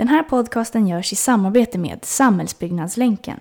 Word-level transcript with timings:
Den 0.00 0.08
här 0.08 0.22
podcasten 0.22 0.86
görs 0.86 1.12
i 1.12 1.16
samarbete 1.16 1.78
med 1.78 1.98
Samhällsbyggnadslänken. 2.02 3.40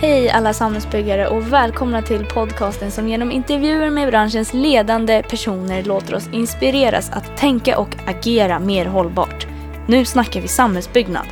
Hej 0.00 0.30
alla 0.30 0.52
samhällsbyggare 0.52 1.28
och 1.28 1.52
välkomna 1.52 2.02
till 2.02 2.26
podcasten 2.26 2.90
som 2.90 3.08
genom 3.08 3.32
intervjuer 3.32 3.90
med 3.90 4.08
branschens 4.08 4.54
ledande 4.54 5.22
personer 5.22 5.82
låter 5.82 6.14
oss 6.14 6.28
inspireras 6.32 7.10
att 7.10 7.36
tänka 7.36 7.78
och 7.78 7.96
agera 8.06 8.58
mer 8.58 8.86
hållbart. 8.86 9.46
Nu 9.88 10.04
snackar 10.04 10.40
vi 10.40 10.48
samhällsbyggnad. 10.48 11.26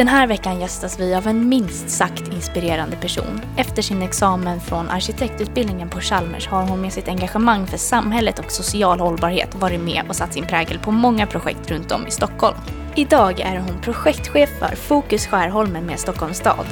Den 0.00 0.08
här 0.08 0.26
veckan 0.26 0.60
gästas 0.60 1.00
vi 1.00 1.14
av 1.14 1.26
en 1.26 1.48
minst 1.48 1.90
sagt 1.90 2.28
inspirerande 2.32 2.96
person. 2.96 3.40
Efter 3.56 3.82
sin 3.82 4.02
examen 4.02 4.60
från 4.60 4.90
arkitektutbildningen 4.90 5.90
på 5.90 6.00
Chalmers 6.00 6.46
har 6.46 6.62
hon 6.62 6.80
med 6.80 6.92
sitt 6.92 7.08
engagemang 7.08 7.66
för 7.66 7.76
samhället 7.76 8.38
och 8.38 8.52
social 8.52 9.00
hållbarhet 9.00 9.54
varit 9.54 9.80
med 9.80 10.04
och 10.08 10.16
satt 10.16 10.34
sin 10.34 10.46
prägel 10.46 10.78
på 10.78 10.90
många 10.90 11.26
projekt 11.26 11.70
runt 11.70 11.92
om 11.92 12.06
i 12.06 12.10
Stockholm. 12.10 12.56
Idag 12.96 13.40
är 13.40 13.56
hon 13.56 13.80
projektchef 13.80 14.58
för 14.58 14.76
Fokus 14.76 15.26
Skärholmen 15.26 15.86
med 15.86 16.00
Stockholms 16.00 16.38
stad. 16.38 16.66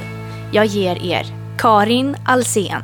Jag 0.52 0.66
ger 0.66 0.96
er 1.12 1.26
Karin 1.58 2.16
Alsen. 2.26 2.82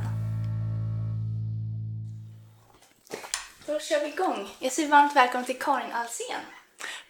Då 3.67 3.79
kör 3.81 4.01
vi 4.01 4.07
igång. 4.07 4.49
Jag 4.59 4.73
säger 4.73 4.89
varmt 4.89 5.17
välkommen 5.17 5.47
till 5.47 5.59
Karin 5.59 5.93
Alsen. 5.93 6.41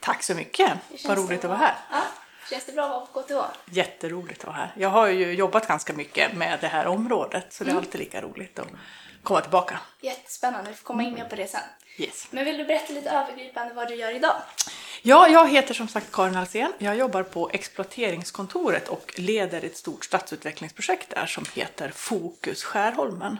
Tack 0.00 0.22
så 0.22 0.34
mycket. 0.34 0.72
Vad 1.04 1.18
roligt 1.18 1.44
att 1.44 1.50
vara 1.50 1.58
här. 1.58 1.74
Ja, 1.90 2.02
känns 2.50 2.64
det 2.66 2.72
bra 2.72 2.84
att 2.84 2.90
vara 2.90 3.06
på 3.06 3.22
KTH? 3.22 3.58
Jätteroligt 3.70 4.40
att 4.40 4.46
vara 4.46 4.56
här. 4.56 4.72
Jag 4.76 4.88
har 4.88 5.06
ju 5.08 5.32
jobbat 5.34 5.68
ganska 5.68 5.92
mycket 5.92 6.32
med 6.34 6.58
det 6.60 6.66
här 6.68 6.86
området 6.86 7.52
så 7.52 7.64
det 7.64 7.70
Mm. 7.70 7.76
är 7.82 7.86
alltid 7.86 8.00
lika 8.00 8.22
roligt 8.22 8.58
att 8.58 8.68
komma 9.22 9.40
tillbaka. 9.40 9.80
Jättespännande, 10.00 10.70
vi 10.70 10.76
får 10.76 10.84
komma 10.84 11.02
in 11.02 11.14
mer 11.14 11.24
på 11.24 11.36
det 11.36 11.46
sen. 11.50 11.60
Yes. 11.96 12.26
Men 12.30 12.44
vill 12.44 12.56
du 12.58 12.64
berätta 12.64 12.92
lite 12.92 13.10
övergripande 13.10 13.74
vad 13.74 13.88
du 13.88 13.94
gör 13.94 14.16
idag? 14.16 14.36
Ja, 15.02 15.28
jag 15.28 15.48
heter 15.48 15.74
som 15.74 15.88
sagt 15.88 16.12
Karin 16.12 16.36
Alsen. 16.36 16.72
Jag 16.78 16.96
jobbar 16.96 17.22
på 17.22 17.50
exploateringskontoret 17.52 18.88
och 18.88 19.14
leder 19.16 19.64
ett 19.64 19.76
stort 19.76 20.04
stadsutvecklingsprojekt 20.04 21.10
där 21.10 21.26
som 21.26 21.44
heter 21.54 21.88
Fokus 21.94 22.64
Skärholmen. 22.64 23.38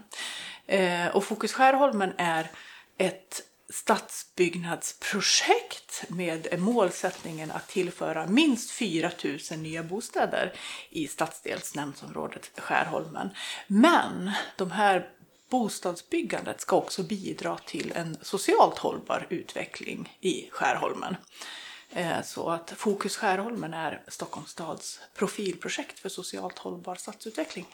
Eh, 0.66 1.06
och 1.16 1.24
Fokus 1.24 1.52
Skärholmen 1.52 2.12
är 2.18 2.50
ett 2.98 3.40
stadsbyggnadsprojekt 3.74 6.04
med 6.08 6.58
målsättningen 6.58 7.50
att 7.50 7.68
tillföra 7.68 8.26
minst 8.26 8.70
4 8.70 9.10
000 9.24 9.38
nya 9.58 9.82
bostäder 9.82 10.52
i 10.90 11.08
stadsdelsnämndsområdet 11.08 12.50
Skärholmen. 12.56 13.30
Men 13.66 14.30
de 14.56 14.70
här 14.70 15.08
bostadsbyggandet 15.50 16.60
ska 16.60 16.76
också 16.76 17.02
bidra 17.02 17.58
till 17.58 17.92
en 17.96 18.16
socialt 18.22 18.78
hållbar 18.78 19.26
utveckling 19.30 20.18
i 20.20 20.48
Skärholmen. 20.50 21.16
Eh, 21.90 22.22
Så 22.22 22.50
att 22.50 22.72
Fokus 22.76 23.16
Skärholmen 23.16 23.74
är 23.74 24.02
Stockholms 24.08 24.50
stads 24.50 25.00
profilprojekt 25.14 25.98
för 25.98 26.08
socialt 26.08 26.58
hållbar 26.58 26.94
stadsutveckling. 26.94 27.66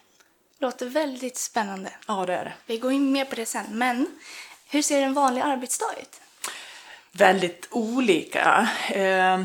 Låter 0.59 0.87
väldigt 0.87 1.37
spännande. 1.37 1.93
Ja, 2.07 2.27
det 2.27 2.35
är 2.35 2.45
det. 2.45 2.53
Vi 2.67 2.79
går 2.79 2.93
in 2.93 3.13
mer 3.13 3.25
på 3.25 3.35
det 3.37 3.47
sen, 3.47 3.67
men 3.71 4.07
hur 4.71 4.83
ser 4.83 5.03
en 5.03 5.15
vanlig 5.15 5.41
arbetsdag 5.41 5.95
ut? 6.03 6.21
väldigt 7.13 7.69
olika. 7.71 8.69
Eh, 8.89 9.45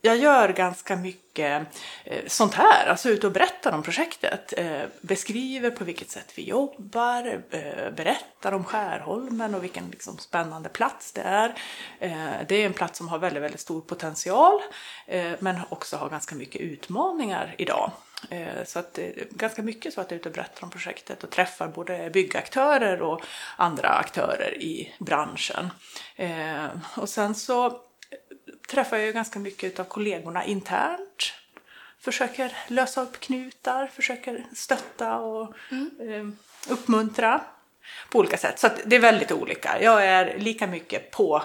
jag 0.00 0.16
gör 0.16 0.48
ganska 0.48 0.96
mycket 0.96 1.66
eh, 2.04 2.26
sånt 2.26 2.54
här, 2.54 2.86
alltså 2.86 3.08
ut 3.08 3.24
och 3.24 3.32
berättar 3.32 3.72
om 3.72 3.82
projektet. 3.82 4.52
Eh, 4.56 4.82
beskriver 5.00 5.70
på 5.70 5.84
vilket 5.84 6.10
sätt 6.10 6.32
vi 6.34 6.48
jobbar, 6.48 7.42
berättar 7.90 8.52
om 8.52 8.64
Skärholmen 8.64 9.54
och 9.54 9.64
vilken 9.64 9.90
liksom 9.90 10.18
spännande 10.18 10.68
plats 10.68 11.12
det 11.12 11.22
är. 11.22 11.54
Det 12.48 12.54
är 12.54 12.66
en 12.66 12.72
plats 12.72 12.98
som 12.98 13.08
har 13.08 13.18
väldigt, 13.18 13.42
väldigt 13.42 13.60
stor 13.60 13.80
potential 13.80 14.60
men 15.38 15.60
också 15.68 15.96
har 15.96 16.08
ganska 16.08 16.34
mycket 16.34 16.60
utmaningar 16.60 17.54
idag. 17.58 17.90
Eh, 18.30 18.64
Så 18.64 18.78
att 18.78 18.94
det 18.94 19.06
är 19.20 19.26
ganska 19.30 19.62
mycket 19.62 19.94
så 19.94 20.00
att 20.00 20.10
jag 20.10 20.16
är 20.16 20.20
ute 20.20 20.28
och 20.28 20.34
berättar 20.34 20.64
om 20.64 20.70
projektet 20.70 21.24
och 21.24 21.30
träffar 21.30 21.68
både 21.68 22.10
byggaktörer 22.10 23.02
och 23.02 23.22
andra 23.56 23.88
aktörer 23.88 24.54
i 24.62 24.94
branschen. 24.98 25.70
Eh, 26.16 26.66
Och 26.96 27.08
sen 27.08 27.34
så 27.34 27.80
träffar 28.70 28.96
jag 28.96 29.06
ju 29.06 29.12
ganska 29.12 29.38
mycket 29.38 29.80
av 29.80 29.84
kollegorna 29.84 30.44
internt. 30.44 31.32
Försöker 32.00 32.56
lösa 32.68 33.02
upp 33.02 33.20
knutar, 33.20 33.86
försöker 33.86 34.44
stötta 34.54 35.16
och 35.18 35.54
eh, 36.00 36.26
uppmuntra 36.68 37.40
på 38.10 38.18
olika 38.18 38.36
sätt. 38.36 38.58
Så 38.58 38.68
det 38.84 38.96
är 38.96 39.00
väldigt 39.00 39.32
olika. 39.32 39.82
Jag 39.82 40.06
är 40.06 40.38
lika 40.38 40.66
mycket 40.66 41.10
på 41.10 41.42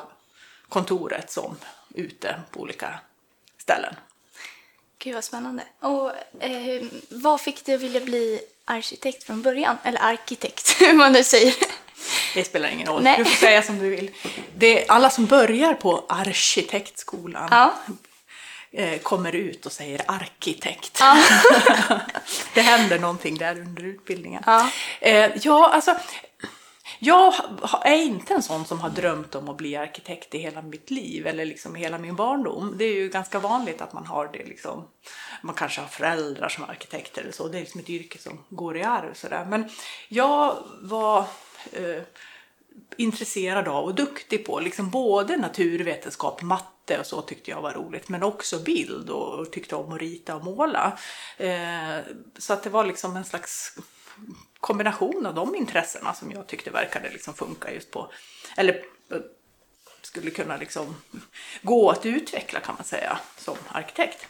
kontoret 0.69 1.31
som 1.31 1.55
ute 1.95 2.39
på 2.51 2.59
olika 2.59 2.99
ställen. 3.57 3.95
Gud 4.99 5.13
vad 5.15 5.23
spännande. 5.23 5.63
Och 5.79 6.11
eh, 6.43 6.83
vad 7.09 7.41
fick 7.41 7.65
dig 7.65 7.75
att 7.75 7.81
vilja 7.81 8.01
bli 8.01 8.41
arkitekt 8.65 9.23
från 9.23 9.41
början? 9.41 9.77
Eller 9.83 9.99
arkitekt, 10.03 10.75
hur 10.81 10.93
man 10.93 11.11
nu 11.13 11.23
säger. 11.23 11.53
Det 12.33 12.43
spelar 12.43 12.69
ingen 12.69 12.87
roll, 12.87 13.03
Nej. 13.03 13.17
du 13.17 13.25
får 13.25 13.35
säga 13.35 13.61
som 13.63 13.79
du 13.79 13.89
vill. 13.89 14.11
Det 14.57 14.83
är 14.85 14.91
alla 14.91 15.09
som 15.09 15.25
börjar 15.25 15.73
på 15.73 16.05
arkitektskolan 16.09 17.47
Ja. 17.51 17.73
eh, 18.71 18.99
kommer 18.99 19.35
ut 19.35 19.65
och 19.65 19.71
säger 19.71 20.01
arkitekt. 20.07 21.01
det 22.53 22.61
händer 22.61 22.99
någonting 22.99 23.37
där 23.37 23.59
under 23.59 23.83
utbildningen. 23.83 24.43
Ja. 24.45 24.69
Eh, 25.01 25.31
ja, 25.41 25.69
alltså, 25.73 25.95
jag 26.99 27.33
är 27.83 27.95
inte 27.95 28.33
en 28.33 28.43
sån 28.43 28.65
som 28.65 28.79
har 28.79 28.89
drömt 28.89 29.35
om 29.35 29.49
att 29.49 29.57
bli 29.57 29.75
arkitekt 29.75 30.35
i 30.35 30.37
hela 30.37 30.61
mitt 30.61 30.91
liv 30.91 31.27
eller 31.27 31.45
liksom 31.45 31.75
hela 31.75 31.97
min 31.97 32.15
barndom. 32.15 32.75
Det 32.77 32.85
är 32.85 32.93
ju 32.93 33.09
ganska 33.09 33.39
vanligt 33.39 33.81
att 33.81 33.93
man 33.93 34.05
har 34.05 34.29
det 34.33 34.45
liksom. 34.45 34.87
Man 35.41 35.55
kanske 35.55 35.81
har 35.81 35.87
föräldrar 35.87 36.49
som 36.49 36.63
är 36.63 36.67
arkitekter 36.67 37.21
eller 37.21 37.31
så. 37.31 37.47
Det 37.47 37.57
är 37.57 37.61
liksom 37.61 37.79
ett 37.79 37.89
yrke 37.89 38.17
som 38.17 38.43
går 38.49 38.77
i 38.77 38.83
arv 38.83 39.13
sådär. 39.13 39.45
Men 39.45 39.69
jag 40.07 40.57
var 40.81 41.19
eh, 41.71 42.03
intresserad 42.97 43.67
av 43.67 43.83
och 43.83 43.95
duktig 43.95 44.45
på 44.45 44.59
liksom 44.59 44.89
både 44.89 45.37
naturvetenskap, 45.37 46.41
matte 46.41 46.99
och 46.99 47.05
så 47.05 47.21
tyckte 47.21 47.51
jag 47.51 47.61
var 47.61 47.73
roligt, 47.73 48.09
men 48.09 48.23
också 48.23 48.59
bild 48.59 49.09
och, 49.09 49.39
och 49.39 49.51
tyckte 49.51 49.75
om 49.75 49.93
att 49.93 50.01
rita 50.01 50.35
och 50.35 50.43
måla. 50.43 50.97
Eh, 51.37 51.97
så 52.37 52.53
att 52.53 52.63
det 52.63 52.69
var 52.69 52.85
liksom 52.85 53.15
en 53.15 53.25
slags 53.25 53.77
kombination 54.59 55.25
av 55.25 55.33
de 55.33 55.55
intressena 55.55 56.13
som 56.13 56.31
jag 56.31 56.47
tyckte 56.47 56.71
verkade 56.71 57.09
liksom 57.09 57.33
funka 57.33 57.73
just 57.73 57.91
på, 57.91 58.11
eller 58.57 58.73
eh, 59.11 59.21
skulle 60.01 60.31
kunna 60.31 60.57
liksom 60.57 60.95
gå 61.61 61.89
att 61.89 62.05
utveckla 62.05 62.59
kan 62.59 62.75
man 62.75 62.83
säga 62.83 63.19
som 63.37 63.57
arkitekt. 63.67 64.27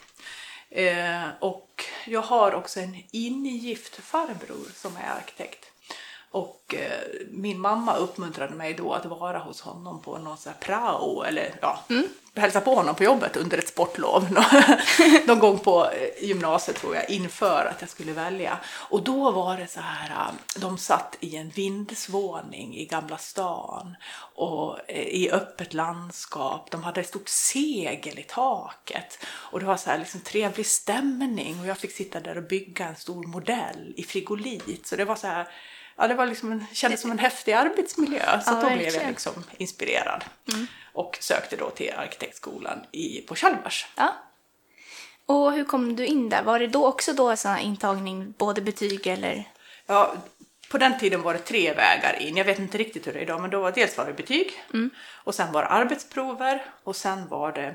Eh, 0.70 1.28
och 1.40 1.84
jag 2.06 2.22
har 2.22 2.54
också 2.54 2.80
en 2.80 3.02
ingift 3.10 3.96
farbror 3.96 4.66
som 4.74 4.96
är 4.96 5.10
arkitekt. 5.16 5.69
Och 6.32 6.74
eh, 6.74 7.26
min 7.30 7.60
mamma 7.60 7.96
uppmuntrade 7.96 8.54
mig 8.54 8.74
då 8.74 8.92
att 8.92 9.06
vara 9.06 9.38
hos 9.38 9.60
honom 9.60 10.02
på 10.02 10.18
någon 10.18 10.36
sån 10.36 10.52
här 10.52 10.60
prao 10.60 11.22
eller 11.22 11.54
ja, 11.60 11.80
hälsa 12.34 12.60
på 12.60 12.74
honom 12.74 12.94
på 12.94 13.04
jobbet 13.04 13.36
under 13.36 13.58
ett 13.58 13.68
sportlov. 13.68 14.26
någon 15.26 15.38
gång 15.38 15.58
på 15.58 15.90
eh, 15.90 16.24
gymnasiet 16.24 16.76
tror 16.76 16.96
jag, 16.96 17.10
inför 17.10 17.66
att 17.66 17.80
jag 17.80 17.90
skulle 17.90 18.12
välja. 18.12 18.58
Och 18.66 19.02
då 19.02 19.30
var 19.30 19.56
det 19.56 19.66
så 19.66 19.80
här, 19.80 20.10
eh, 20.10 20.60
de 20.60 20.78
satt 20.78 21.16
i 21.20 21.36
en 21.36 21.50
vindsvåning 21.50 22.76
i 22.76 22.84
Gamla 22.84 23.18
stan 23.18 23.96
och 24.34 24.90
eh, 24.90 25.06
i 25.06 25.30
öppet 25.30 25.74
landskap. 25.74 26.70
De 26.70 26.82
hade 26.82 27.00
ett 27.00 27.08
stort 27.08 27.28
segel 27.28 28.18
i 28.18 28.22
taket 28.22 29.18
och 29.26 29.60
det 29.60 29.66
var 29.66 29.76
så 29.76 29.90
här 29.90 29.98
liksom 29.98 30.20
trevlig 30.20 30.66
stämning 30.66 31.60
och 31.60 31.66
jag 31.66 31.78
fick 31.78 31.92
sitta 31.92 32.20
där 32.20 32.36
och 32.36 32.48
bygga 32.48 32.86
en 32.88 32.96
stor 32.96 33.26
modell 33.26 33.94
i 33.96 34.02
frigolit. 34.02 34.86
Så 34.86 34.96
det 34.96 35.04
var 35.04 35.16
så 35.16 35.26
här 35.26 35.48
Ja, 35.96 36.08
det 36.08 36.14
var 36.14 36.26
liksom 36.26 36.52
en, 36.52 36.66
kändes 36.72 37.00
som 37.00 37.10
en 37.10 37.18
häftig 37.18 37.52
arbetsmiljö. 37.52 38.40
Så 38.40 38.50
Ja, 38.50 38.60
då 38.62 38.76
blev 38.76 38.94
jag 38.94 39.06
liksom 39.06 39.44
inspirerad. 39.56 40.24
Och 40.92 41.18
sökte 41.20 41.56
då 41.56 41.70
till 41.70 41.92
arkitektskolan 41.96 42.80
i, 42.92 43.20
på 43.20 43.34
Chalmers. 43.34 43.86
Ja. 43.96 44.14
Och 45.26 45.52
hur 45.52 45.64
kom 45.64 45.96
du 45.96 46.06
in 46.06 46.28
där? 46.28 46.42
Var 46.42 46.58
det 46.58 46.66
då 46.66 46.86
också 46.86 47.12
då 47.12 47.36
sån 47.36 47.50
här 47.50 47.60
intagning, 47.60 48.34
både 48.38 48.60
betyg 48.60 49.06
eller? 49.06 49.44
Ja, 49.86 50.14
på 50.70 50.78
den 50.78 50.98
tiden 50.98 51.22
var 51.22 51.32
det 51.32 51.38
tre 51.38 51.74
vägar 51.74 52.16
in. 52.20 52.36
Jag 52.36 52.44
vet 52.44 52.58
inte 52.58 52.78
riktigt 52.78 53.06
hur 53.06 53.12
det 53.12 53.18
är 53.18 53.22
idag, 53.22 53.40
men 53.40 53.50
då 53.50 53.60
var 53.60 53.72
dels 53.72 53.98
var 53.98 54.06
det 54.06 54.12
betyg 54.12 54.52
och 55.24 55.34
sen 55.34 55.52
var 55.52 55.62
det 55.62 55.68
arbetsprover 55.68 56.64
och 56.84 56.96
sen 56.96 57.28
var 57.28 57.52
det 57.52 57.74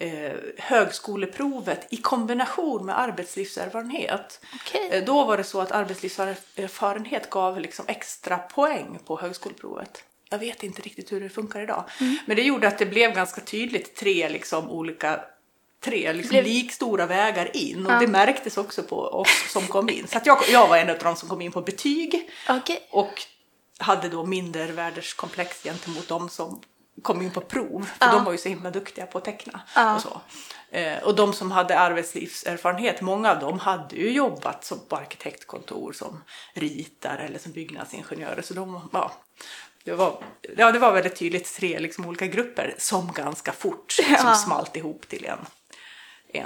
eh, 0.00 0.32
högskoleprovet 0.58 1.86
i 1.92 1.96
kombination 1.96 2.86
med 2.86 2.98
arbetslivserfarenhet. 3.00 4.40
Okej. 4.54 4.88
Eh, 4.92 5.04
Då 5.04 5.24
var 5.24 5.36
det 5.36 5.44
så 5.44 5.60
att 5.60 5.72
arbetslivserfarenhet 5.72 7.30
gav 7.30 7.60
liksom 7.60 7.84
extra 7.88 8.38
poäng 8.38 8.98
på 9.06 9.20
högskoleprovet. 9.20 10.04
Jag 10.30 10.38
vet 10.38 10.62
inte 10.62 10.82
riktigt 10.82 11.12
hur 11.12 11.20
det 11.20 11.28
funkar 11.28 11.60
idag. 11.60 11.84
Men 12.26 12.36
det 12.36 12.42
gjorde 12.42 12.68
att 12.68 12.78
det 12.78 12.86
blev 12.86 13.14
ganska 13.14 13.40
tydligt 13.40 13.96
tre 13.96 14.28
liksom 14.28 14.70
olika 14.70 15.20
tre 15.80 16.12
liksom 16.12 16.30
Blev- 16.30 16.44
likstora 16.44 17.06
vägar 17.06 17.56
in 17.56 17.86
och 17.86 17.92
Ja. 17.92 17.98
det 18.00 18.06
märktes 18.06 18.56
också 18.58 18.82
på 18.82 18.96
oss 19.00 19.28
som 19.52 19.66
kom 19.66 19.90
in. 19.90 20.06
Så 20.08 20.18
att 20.18 20.26
jag, 20.26 20.38
jag 20.48 20.68
var 20.68 20.76
en 20.76 20.90
av 20.90 20.98
de 20.98 21.16
som 21.16 21.28
kom 21.28 21.40
in 21.40 21.52
på 21.52 21.60
betyg 21.60 22.30
Okej. 22.48 22.88
och 22.90 23.22
hade 23.78 24.08
då 24.08 24.26
mindervärdeskomplex 24.26 25.62
gentemot 25.62 26.08
de 26.08 26.28
som 26.28 26.60
kom 27.02 27.22
in 27.22 27.30
på 27.30 27.40
prov, 27.40 27.88
för 27.98 28.06
Ja. 28.06 28.12
de 28.12 28.24
var 28.24 28.32
ju 28.32 28.38
så 28.38 28.48
himla 28.48 28.70
duktiga 28.70 29.06
på 29.06 29.18
att 29.18 29.24
teckna 29.24 29.60
Ja. 29.74 29.94
och 29.94 30.02
så. 30.02 30.20
Eh, 30.70 30.98
och 31.02 31.14
de 31.16 31.32
som 31.32 31.50
hade 31.50 31.78
arbetslivserfarenhet, 31.78 33.00
många 33.00 33.30
av 33.30 33.38
dem 33.38 33.58
hade 33.58 33.96
ju 33.96 34.10
jobbat 34.10 34.64
som 34.64 34.80
på 34.88 34.96
arkitektkontor 34.96 35.92
som 35.92 36.24
ritare 36.54 37.22
eller 37.22 37.38
som 37.38 37.52
byggnadsingenjörer. 37.52 38.42
Så 38.42 38.54
de, 38.54 38.88
ja, 38.92 39.12
det, 39.84 39.92
var, 39.92 40.18
ja, 40.56 40.72
det 40.72 40.78
var 40.78 40.92
väldigt 40.92 41.16
tydligt 41.16 41.54
tre 41.56 41.78
liksom, 41.78 42.06
olika 42.06 42.26
grupper 42.26 42.74
som 42.78 43.12
ganska 43.12 43.52
fort 43.52 43.94
liksom, 43.98 44.14
Ja. 44.28 44.34
smalt 44.34 44.76
ihop 44.76 45.08
till 45.08 45.24
en, 45.24 45.38
en 46.32 46.42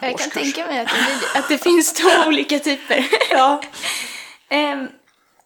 kan 0.00 0.14
årskurs. 0.14 0.32
tänka 0.32 0.66
mig 0.66 0.80
att 0.80 0.88
det, 0.88 1.38
att 1.38 1.48
det 1.48 1.58
finns 1.62 1.92
två 1.92 2.10
olika 2.26 2.58
typer. 2.58 3.06
Ja. 3.30 3.62
Ehm, 4.48 4.88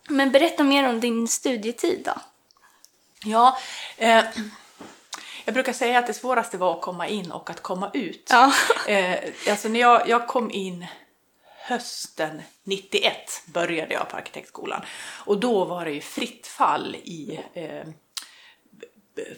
men 0.08 0.30
berätta 0.32 0.64
mer 0.64 0.88
om 0.88 1.00
din 1.00 1.28
studietid 1.28 2.02
då. 2.04 2.20
Ja, 3.24 3.58
eh, 3.96 4.24
jag 5.44 5.54
brukar 5.54 5.72
säga 5.72 5.98
att 5.98 6.06
det 6.06 6.14
svåraste 6.14 6.58
var 6.58 6.74
att 6.74 6.80
komma 6.80 7.08
in 7.08 7.30
och 7.30 7.50
att 7.50 7.60
komma 7.62 7.90
ut. 7.94 8.28
Ja. 8.30 8.52
Eh, 8.88 9.18
alltså 9.50 9.68
när 9.68 9.80
jag, 9.80 10.08
jag 10.08 10.28
kom 10.28 10.50
in 10.50 10.86
hösten 11.68 12.42
91 12.64 13.14
började 13.46 13.94
jag 13.94 14.08
på 14.08 14.16
arkitektskolan 14.16 14.82
och 15.24 15.40
då 15.40 15.64
var 15.64 15.84
det 15.84 15.90
ju 15.90 16.00
fritt 16.00 16.46
fall 16.46 16.94
i 16.94 17.40
eh, 17.54 17.88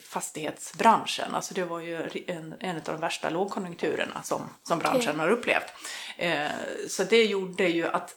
fastighetsbranschen. 0.02 1.34
Alltså 1.34 1.54
det 1.54 1.64
var 1.64 1.80
ju 1.80 2.24
en, 2.26 2.54
en 2.60 2.76
av 2.76 2.82
de 2.82 3.00
värsta 3.00 3.30
lågkonjunkturerna 3.30 4.22
som, 4.22 4.40
som 4.62 4.78
branschen 4.78 5.20
har 5.20 5.30
upplevt. 5.30 5.72
Eh, 6.16 6.48
så 6.88 7.04
det 7.04 7.24
gjorde 7.24 7.68
ju 7.68 7.88
att 7.88 8.16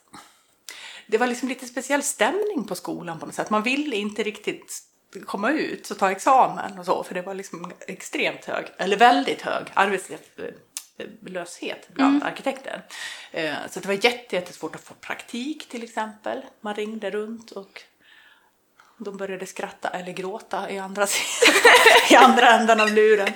det 1.07 1.17
var 1.17 1.27
liksom 1.27 1.49
lite 1.49 1.65
speciell 1.65 2.03
stämning 2.03 2.67
på 2.67 2.75
skolan 2.75 3.19
på 3.19 3.25
något 3.25 3.35
sätt. 3.35 3.49
Man 3.49 3.63
ville 3.63 3.95
inte 3.95 4.23
riktigt 4.23 4.92
komma 5.21 5.51
ut 5.51 5.91
och 5.91 5.99
ta 5.99 6.11
examen 6.11 6.79
och 6.79 6.85
så, 6.85 7.03
för 7.03 7.13
det 7.13 7.21
var 7.21 7.33
liksom 7.33 7.71
extremt 7.87 8.45
hög, 8.45 8.65
eller 8.77 8.97
väldigt 8.97 9.41
hög 9.41 9.63
arbetslöshet 9.73 11.87
bland 11.93 12.23
arkitekter. 12.23 12.81
Eh, 13.31 13.53
Så 13.69 13.79
det 13.79 13.87
var 13.87 14.05
jätte, 14.05 14.35
jättesvårt 14.35 14.75
att 14.75 14.83
få 14.83 14.93
praktik 14.93 15.69
till 15.69 15.83
exempel. 15.83 16.41
Man 16.61 16.75
ringde 16.75 17.11
runt 17.11 17.51
och 17.51 17.81
de 19.03 19.17
började 19.17 19.45
skratta 19.45 19.89
eller 19.89 20.11
gråta 20.11 20.69
i 20.69 20.79
andra, 20.79 21.07
i 22.11 22.15
andra 22.15 22.49
änden 22.49 22.79
av 22.79 22.91
luren. 22.91 23.27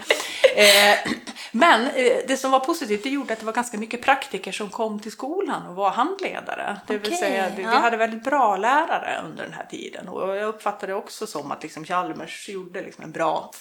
Eh, 0.55 1.13
men 1.51 1.87
eh, 1.87 2.17
det 2.27 2.37
som 2.37 2.51
var 2.51 2.59
positivt, 2.59 3.03
det 3.03 3.09
gjorde 3.09 3.33
att 3.33 3.39
det 3.39 3.45
var 3.45 3.53
ganska 3.53 3.77
mycket 3.77 4.01
praktiker 4.01 4.51
som 4.51 4.69
kom 4.69 4.99
till 4.99 5.11
skolan 5.11 5.67
och 5.67 5.75
var 5.75 5.89
handledare. 5.89 6.77
Det 6.87 6.97
vill 6.97 7.01
Okej, 7.01 7.17
säga, 7.17 7.45
vi, 7.55 7.63
ja. 7.63 7.69
vi 7.69 7.75
hade 7.75 7.97
väldigt 7.97 8.23
bra 8.23 8.57
lärare 8.57 9.21
under 9.25 9.43
den 9.43 9.53
här 9.53 9.65
tiden 9.65 10.07
och 10.07 10.35
jag 10.35 10.47
uppfattade 10.47 10.93
också 10.93 11.27
som 11.27 11.51
att 11.51 11.63
liksom 11.63 11.85
Chalmers 11.85 12.49
gjorde 12.49 12.81
liksom 12.81 13.03
en 13.03 13.11
bra 13.11 13.51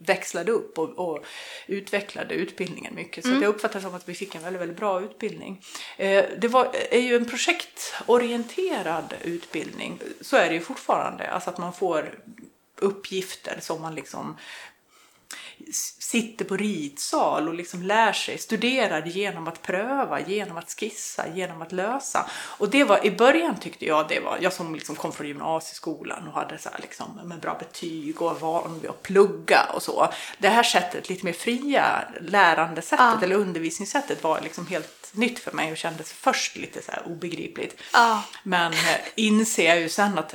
växlade 0.00 0.52
upp 0.52 0.78
och, 0.78 0.88
och 0.88 1.24
utvecklade 1.66 2.34
utbildningen 2.34 2.94
mycket. 2.94 3.24
Så 3.24 3.34
att 3.34 3.42
jag 3.42 3.48
uppfattade 3.48 3.78
det 3.78 3.82
som 3.82 3.94
att 3.94 4.08
vi 4.08 4.14
fick 4.14 4.34
en 4.34 4.42
väldigt, 4.42 4.62
väldigt 4.62 4.78
bra 4.78 5.00
utbildning. 5.00 5.62
Eh, 5.96 6.24
det 6.38 6.48
var, 6.48 6.70
är 6.90 7.00
ju 7.00 7.16
en 7.16 7.24
projektorienterad 7.24 9.14
utbildning, 9.24 9.98
så 10.20 10.36
är 10.36 10.48
det 10.48 10.54
ju 10.54 10.60
fortfarande. 10.60 11.30
Alltså 11.30 11.50
att 11.50 11.58
man 11.58 11.72
får 11.72 12.18
uppgifter 12.80 13.58
som 13.60 13.82
man 13.82 13.94
liksom 13.94 14.36
sitter 15.98 16.44
på 16.44 16.56
ritsal 16.56 17.48
och 17.48 17.54
liksom 17.54 17.82
lär 17.82 18.12
sig, 18.12 18.38
studerar 18.38 19.06
genom 19.06 19.48
att 19.48 19.62
pröva, 19.62 20.20
genom 20.20 20.56
att 20.56 20.70
skissa, 20.70 21.24
genom 21.34 21.62
att 21.62 21.72
lösa. 21.72 22.30
Och 22.32 22.70
det 22.70 22.84
var, 22.84 23.06
i 23.06 23.10
början 23.10 23.60
tyckte 23.60 23.84
jag 23.84 24.08
det 24.08 24.20
var, 24.20 24.38
jag 24.40 24.52
som 24.52 24.74
liksom 24.74 24.96
kom 24.96 25.12
från 25.12 25.26
gymnasieskolan 25.26 26.28
och 26.28 26.34
hade 26.34 26.58
så 26.58 26.68
liksom 26.78 27.20
med 27.24 27.40
bra 27.40 27.56
betyg 27.58 28.22
och 28.22 28.40
var 28.40 28.62
van 28.62 28.80
vid 28.80 28.90
att 28.90 29.02
plugga 29.02 29.66
och 29.74 29.82
så. 29.82 30.12
Det 30.38 30.48
här 30.48 30.62
sättet, 30.62 31.08
lite 31.08 31.24
mer 31.24 31.32
fria 31.32 32.04
lärandesättet 32.20 32.98
Ja. 33.00 33.18
eller 33.22 33.36
undervisningssättet 33.36 34.22
var 34.22 34.40
liksom 34.40 34.66
helt 34.66 35.10
nytt 35.12 35.38
för 35.38 35.52
mig 35.52 35.72
och 35.72 35.76
kändes 35.78 36.12
först 36.12 36.56
lite 36.56 36.82
så 36.82 36.92
obegripligt. 37.06 37.80
Ja. 37.92 38.24
Men 38.42 38.72
eh, 38.72 38.78
inser 39.14 39.68
jag 39.68 39.80
ju 39.80 39.88
sen 39.88 40.18
att 40.18 40.34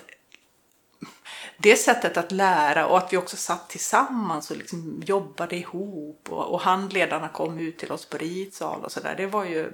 det 1.57 1.75
sättet 1.75 2.17
att 2.17 2.31
lära 2.31 2.87
och 2.87 2.97
att 2.97 3.13
vi 3.13 3.17
också 3.17 3.37
satt 3.37 3.69
tillsammans 3.69 4.51
och 4.51 4.57
liksom 4.57 5.03
jobbade 5.05 5.55
ihop 5.55 6.27
och, 6.29 6.53
och 6.53 6.61
handledarna 6.61 7.27
kom 7.27 7.59
ut 7.59 7.77
till 7.77 7.91
oss 7.91 8.05
på 8.05 8.17
ritsal 8.17 8.85
och 8.85 8.91
sådär. 8.91 9.13
Det 9.17 9.27
var 9.27 9.45
ju 9.45 9.65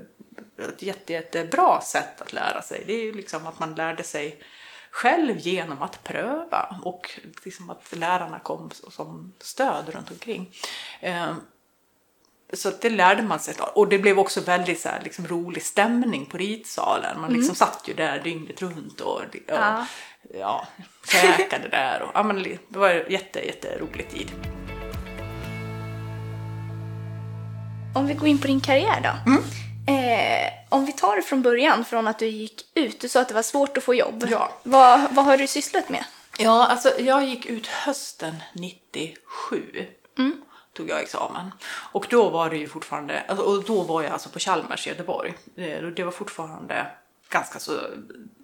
ett 0.58 0.82
jätte, 0.82 1.14
jättebra 1.14 1.82
sätt 1.82 2.22
att 2.22 2.34
lära 2.34 2.62
sig. 2.62 2.84
Det 2.88 2.94
är 2.94 3.04
ju 3.04 3.14
liksom 3.14 3.48
att 3.48 3.60
man 3.60 3.76
lärde 3.76 4.04
sig 4.04 4.44
själv 4.92 5.38
genom 5.38 5.82
att 5.82 6.04
pröva 6.04 6.76
och 6.84 7.20
liksom 7.46 7.70
att 7.70 7.96
lärarna 7.96 8.40
kom 8.40 8.70
som 8.90 9.34
stöd 9.40 9.90
runt 9.90 10.12
omkring. 10.12 10.54
Eh, 11.00 11.34
så 12.54 12.72
det 12.82 12.90
lärde 12.90 13.22
man 13.24 13.40
sig. 13.40 13.56
Och 13.74 13.88
det 13.88 14.00
blev 14.00 14.20
också 14.20 14.42
väldigt 14.42 14.80
så 14.80 14.90
här, 14.90 15.02
liksom, 15.04 15.28
rolig 15.28 15.64
stämning 15.64 16.26
på 16.26 16.38
ritsalen. 16.38 17.22
Man 17.22 17.34
liksom 17.34 17.56
satt 17.56 17.84
ju 17.86 17.94
där 17.94 18.20
dygnet 18.24 18.62
runt 18.62 19.02
och, 19.02 19.16
och 19.16 19.36
Ja. 19.48 19.86
Ja. 20.34 20.68
käkade 21.08 21.68
där. 21.68 22.02
Och, 22.02 22.12
ja, 22.14 22.24
men, 22.24 22.44
det 22.44 22.80
var 22.80 22.90
en 22.90 23.12
jätte, 23.12 23.40
jätterolig 23.40 24.10
tid. 24.10 24.32
Om 27.96 28.08
vi 28.08 28.14
går 28.14 28.28
in 28.28 28.40
på 28.40 28.48
din 28.48 28.62
karriär 28.62 29.02
då. 29.04 29.32
Eh, 29.94 30.54
om 30.70 30.86
vi 30.86 30.92
tar 30.94 31.16
det 31.16 31.22
från 31.22 31.42
början, 31.42 31.86
från 31.86 32.08
att 32.08 32.20
du 32.20 32.28
gick 32.28 32.62
ut. 32.74 33.00
Du 33.02 33.10
sa 33.10 33.22
att 33.22 33.28
det 33.28 33.34
var 33.34 33.42
svårt 33.42 33.78
att 33.78 33.84
få 33.84 33.94
jobb. 33.96 34.28
Ja. 34.30 34.52
Vad, 34.64 35.02
vad 35.12 35.26
har 35.26 35.38
du 35.38 35.48
sysslat 35.48 35.90
med? 35.90 36.04
Ja, 36.38 36.68
alltså 36.68 37.00
jag 37.00 37.24
gick 37.26 37.46
ut 37.46 37.68
hösten 37.68 38.36
97. 38.54 39.86
Tog 40.74 40.90
jag 40.90 41.02
examen. 41.02 41.52
Och 41.92 42.06
då 42.10 42.30
var 42.30 42.50
det 42.50 42.58
ju 42.58 42.68
fortfarande, 42.68 43.24
alltså, 43.28 43.46
och 43.46 43.64
då 43.64 43.82
var 43.84 44.02
jag 44.02 44.12
alltså 44.12 44.30
på 44.30 44.40
Chalmers 44.40 44.88
i 44.88 44.90
Göteborg. 44.90 45.34
Eh, 45.58 45.82
Det 45.82 46.04
var 46.04 46.12
fortfarande 46.12 46.88
ganska 47.32 47.60
så 47.60 47.80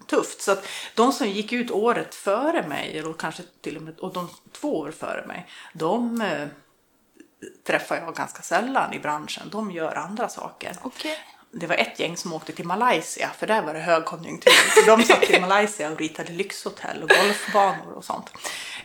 tufft. 0.07 0.41
Så 0.41 0.51
att 0.51 0.67
de 0.95 1.11
som 1.11 1.27
gick 1.27 1.53
ut 1.53 1.71
året 1.71 2.15
före 2.15 2.67
mig, 2.67 2.97
eller 2.97 3.13
kanske 3.13 3.43
till 3.61 3.77
och 3.77 3.83
med 3.83 3.99
och 3.99 4.13
de 4.13 4.29
två 4.51 4.77
år 4.79 4.91
före 4.91 5.27
mig, 5.27 5.47
de 5.73 6.21
eh, 6.21 6.47
träffar 7.67 7.95
jag 7.95 8.15
ganska 8.15 8.41
sällan 8.41 8.93
i 8.93 8.99
branschen. 8.99 9.49
De 9.51 9.71
gör 9.71 9.95
andra 9.95 10.29
saker. 10.29 10.75
Okej. 10.81 11.17
Det 11.51 11.67
var 11.67 11.75
ett 11.75 11.99
gäng 11.99 12.17
som 12.17 12.33
åkte 12.33 12.51
till 12.51 12.65
Malaysia, 12.65 13.29
för 13.37 13.47
där 13.47 13.61
var 13.61 13.73
det 13.73 13.79
högkonjunktur. 13.79 14.51
Så 14.51 14.95
de 14.97 15.03
satt 15.03 15.29
i 15.29 15.39
Malaysia 15.39 15.91
och 15.91 15.99
ritade 15.99 16.31
lyxhotell 16.31 17.03
och 17.03 17.09
golfbanor 17.09 17.93
och 17.95 18.05
sånt. 18.05 18.31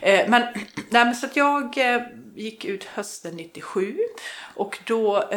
Eh, 0.01 0.29
men, 0.29 0.41
nej, 0.89 1.05
men 1.05 1.15
så 1.15 1.25
att 1.25 1.35
jag 1.35 1.77
eh, 1.77 2.01
gick 2.35 2.65
ut 2.65 2.83
hösten 2.83 3.35
97 3.35 3.97
och 4.55 4.79
då 4.85 5.29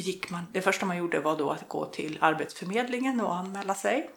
gick 0.00 0.30
man, 0.30 0.46
det 0.52 0.62
första 0.62 0.86
man 0.86 0.96
gjorde 0.96 1.20
var 1.20 1.36
då 1.36 1.50
att 1.50 1.68
gå 1.68 1.84
till 1.84 2.18
Arbetsförmedlingen 2.20 3.20
och 3.20 3.34
anmäla 3.36 3.74
sig. 3.74 4.10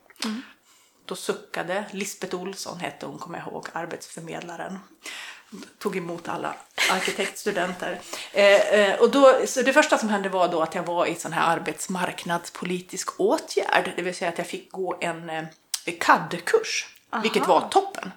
Då 1.06 1.16
suckade 1.16 1.86
Lisbeth 1.92 2.36
Olsson, 2.36 2.80
hette 2.80 3.06
hon, 3.06 3.18
kommer 3.18 3.38
jag 3.38 3.48
ihåg, 3.48 3.68
arbetsförmedlaren. 3.74 4.80
Tog 5.80 5.98
emot 5.98 6.30
alla 6.30 6.56
arkitektstudenter. 6.92 8.00
Eh, 8.36 8.80
eh, 8.80 9.00
och 9.00 9.12
då, 9.12 9.42
så 9.46 9.62
det 9.62 9.74
första 9.74 9.98
som 9.98 10.10
hände 10.10 10.30
var 10.30 10.48
då 10.48 10.62
att 10.62 10.76
jag 10.76 10.84
var 10.84 11.06
i 11.06 11.16
sån 11.16 11.34
här 11.34 11.58
arbetsmarknadspolitisk 11.58 13.20
åtgärd. 13.20 13.94
Det 13.96 14.02
vill 14.02 14.16
säga 14.16 14.30
att 14.30 14.38
jag 14.38 14.48
fick 14.48 14.72
gå 14.72 14.98
en 15.02 15.30
eh, 15.30 15.44
CAD-kurs, 16.00 16.88
vilket 17.22 17.48
var 17.48 17.70
toppen. 17.70 18.12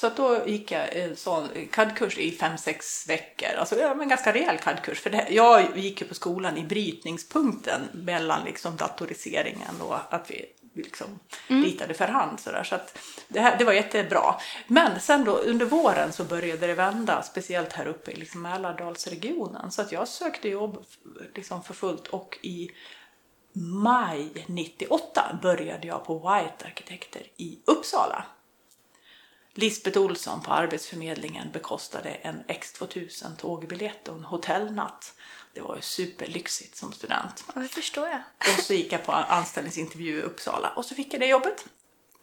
Så 0.00 0.10
då 0.16 0.46
gick 0.46 0.70
jag 0.70 0.96
en 0.96 1.16
sån 1.16 1.48
CAD-kurs 1.70 2.18
i 2.18 2.30
fem 2.30 2.58
sex 2.58 3.08
veckor. 3.08 3.48
Alltså 3.58 3.94
men 3.96 4.08
ganska 4.08 4.32
rejäl 4.32 4.58
CAD-kurs. 4.58 5.00
För 5.00 5.10
det, 5.10 5.26
jag 5.30 5.78
gick 5.78 6.00
ju 6.00 6.06
på 6.06 6.14
skolan 6.14 6.56
i 6.56 6.64
brytningspunkten 6.64 7.80
mellan 7.92 8.44
liksom 8.44 8.76
datoriseringen 8.76 9.80
och 9.80 10.14
att 10.14 10.30
vi 10.30 10.46
liksom 10.74 11.18
ritade 11.46 11.94
för 11.94 12.08
hand. 12.08 12.40
Så, 12.40 12.50
där. 12.50 12.64
så 12.64 12.74
att 12.74 12.98
det, 13.28 13.40
här, 13.40 13.58
det 13.58 13.64
var 13.64 13.72
jättebra. 13.72 14.34
Men 14.66 15.00
sen 15.00 15.24
då 15.24 15.32
under 15.32 15.66
våren 15.66 16.12
så 16.12 16.24
började 16.24 16.66
det 16.66 16.74
vända, 16.74 17.22
speciellt 17.22 17.72
här 17.72 17.86
uppe 17.86 18.10
i 18.10 18.16
liksom 18.16 18.42
Mälardalsregionen. 18.42 19.70
Så 19.70 19.82
att 19.82 19.92
jag 19.92 20.08
sökte 20.08 20.48
jobb 20.48 20.84
liksom 21.34 21.62
för 21.62 21.74
fullt 21.74 22.06
och 22.06 22.38
i 22.42 22.70
maj 23.82 24.44
98 24.46 25.38
började 25.42 25.86
jag 25.86 26.04
på 26.04 26.14
White 26.14 26.64
Arkitekter 26.64 27.22
i 27.36 27.58
Uppsala. 27.66 28.24
Lisbeth 29.54 29.98
Olsson 29.98 30.42
på 30.42 30.52
Arbetsförmedlingen 30.52 31.50
bekostade 31.52 32.08
en 32.10 32.44
X2000 32.48 33.36
tågbiljett 33.36 34.08
och 34.08 34.16
en 34.16 34.24
hotellnatt. 34.24 35.14
Det 35.54 35.60
var 35.60 35.76
ju 35.76 35.82
superlyxigt 35.82 36.76
som 36.76 36.92
student. 36.92 37.44
Ja, 37.54 37.60
det 37.60 37.68
förstår 37.68 38.08
jag. 38.08 38.20
Och 38.38 38.62
så 38.64 38.74
gick 38.74 38.92
jag 38.92 39.04
på 39.04 39.12
anställningsintervju 39.12 40.18
i 40.18 40.22
Uppsala 40.22 40.70
och 40.70 40.84
så 40.84 40.94
fick 40.94 41.14
jag 41.14 41.20
det 41.20 41.26
jobbet. 41.26 41.64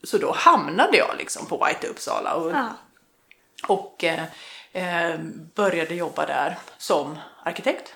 Så 0.03 0.17
då 0.17 0.31
hamnade 0.33 0.97
jag 0.97 1.15
liksom 1.17 1.45
på 1.45 1.65
White 1.65 1.87
Uppsala 1.87 2.33
och, 2.33 2.51
Ja. 2.51 2.69
och 3.67 4.03
eh, 4.03 4.23
eh, 4.71 5.19
började 5.55 5.95
jobba 5.95 6.25
där 6.25 6.57
som 6.77 7.17
arkitekt. 7.43 7.95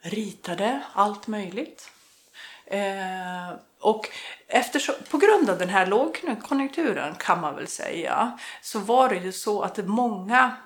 Ritade 0.00 0.82
allt 0.92 1.26
möjligt. 1.26 1.90
Eh, 2.66 3.50
och 3.80 4.08
eftersom, 4.46 4.94
på 5.10 5.18
grund 5.18 5.50
av 5.50 5.58
den 5.58 5.68
här 5.68 5.86
lågkonjunkturen 5.86 7.14
kan 7.14 7.40
man 7.40 7.56
väl 7.56 7.68
säga, 7.68 8.38
så 8.62 8.78
var 8.78 9.08
det 9.08 9.16
ju 9.16 9.32
så 9.32 9.62
att 9.62 9.86
många 9.86 10.56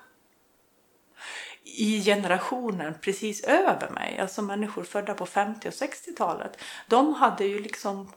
i 1.64 2.04
generationen 2.04 2.94
precis 3.00 3.44
över 3.44 3.90
mig, 3.90 4.18
alltså 4.18 4.42
människor 4.42 4.84
födda 4.84 5.14
på 5.14 5.26
50 5.26 5.68
och 5.68 5.72
60-talet, 5.72 6.58
de 6.88 7.14
hade 7.14 7.44
ju 7.44 7.58
liksom 7.58 8.12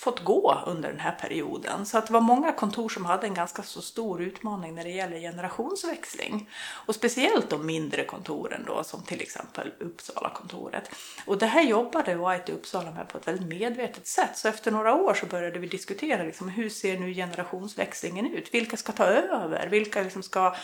fått 0.00 0.24
gå 0.24 0.62
under 0.66 0.88
den 0.88 1.00
här 1.00 1.12
perioden. 1.12 1.86
Så 1.86 1.98
att 1.98 2.06
det 2.06 2.12
var 2.12 2.20
många 2.20 2.52
kontor 2.52 2.88
som 2.88 3.04
hade 3.04 3.26
en 3.26 3.34
ganska 3.34 3.62
så 3.62 3.82
stor 3.82 4.22
utmaning 4.22 4.74
när 4.74 4.84
det 4.84 4.90
gäller 4.90 5.20
generationsväxling. 5.20 6.50
Och 6.86 6.94
speciellt 6.94 7.50
de 7.50 7.66
mindre 7.66 8.04
kontoren 8.04 8.64
då, 8.66 8.84
som 8.84 9.02
till 9.02 9.20
exempel 9.20 9.72
Uppsala-kontoret. 9.80 10.90
Och 11.26 11.38
det 11.38 11.46
här 11.46 11.62
jobbade 11.62 12.14
White 12.14 12.52
i 12.52 12.54
Uppsala 12.54 12.90
med 12.90 13.08
på 13.08 13.18
ett 13.18 13.28
väldigt 13.28 13.48
medvetet 13.48 14.06
sätt. 14.06 14.36
Så 14.38 14.48
efter 14.48 14.70
några 14.70 14.94
år 14.94 15.14
så 15.14 15.26
började 15.26 15.58
vi 15.58 15.66
diskutera 15.66 16.22
liksom, 16.22 16.48
hur 16.48 16.68
ser 16.68 16.98
nu 16.98 17.14
generationsväxlingen 17.14 18.34
ut? 18.34 18.54
Vilka 18.54 18.76
ska 18.76 18.92
ta 18.92 19.04
över? 19.04 19.68
Vilka 19.68 20.02
liksom 20.02 20.22
ska 20.22 20.54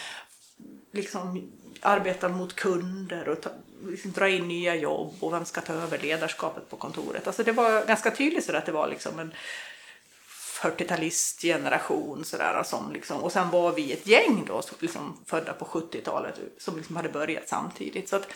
liksom 0.93 1.53
arbeta 1.83 2.29
mot 2.29 2.57
kunder 2.57 3.29
och 3.29 3.41
ta, 3.41 3.51
liksom 3.87 4.13
dra 4.13 4.29
in 4.29 4.49
nya 4.49 4.75
jobb 4.75 5.15
och 5.21 5.33
vem 5.33 5.45
ska 5.45 5.61
ta 5.61 5.73
över 5.73 5.99
ledarskapet 5.99 6.71
på 6.71 6.77
kontoret. 6.77 7.27
Alltså 7.27 7.43
det 7.43 7.53
var 7.53 7.87
ganska 7.87 8.11
tydligt 8.11 8.45
så 8.45 8.57
att 8.57 8.67
det 8.67 8.73
var 8.73 8.89
liksom 8.89 9.19
en 9.19 9.33
40-talistgeneration 10.63 12.25
sådär 12.25 12.63
som 12.63 12.93
liksom, 12.93 13.23
och 13.23 13.33
sen 13.33 13.51
var 13.51 13.73
vi 13.73 13.93
ett 13.93 14.07
gäng 14.07 14.45
då 14.47 14.63
liksom 14.79 15.25
födda 15.27 15.53
på 15.53 15.65
70-talet 15.65 16.41
som 16.59 16.77
liksom 16.77 16.97
hade 16.97 17.09
börjat 17.09 17.49
samtidigt. 17.49 18.09
Så 18.09 18.17
att 18.17 18.29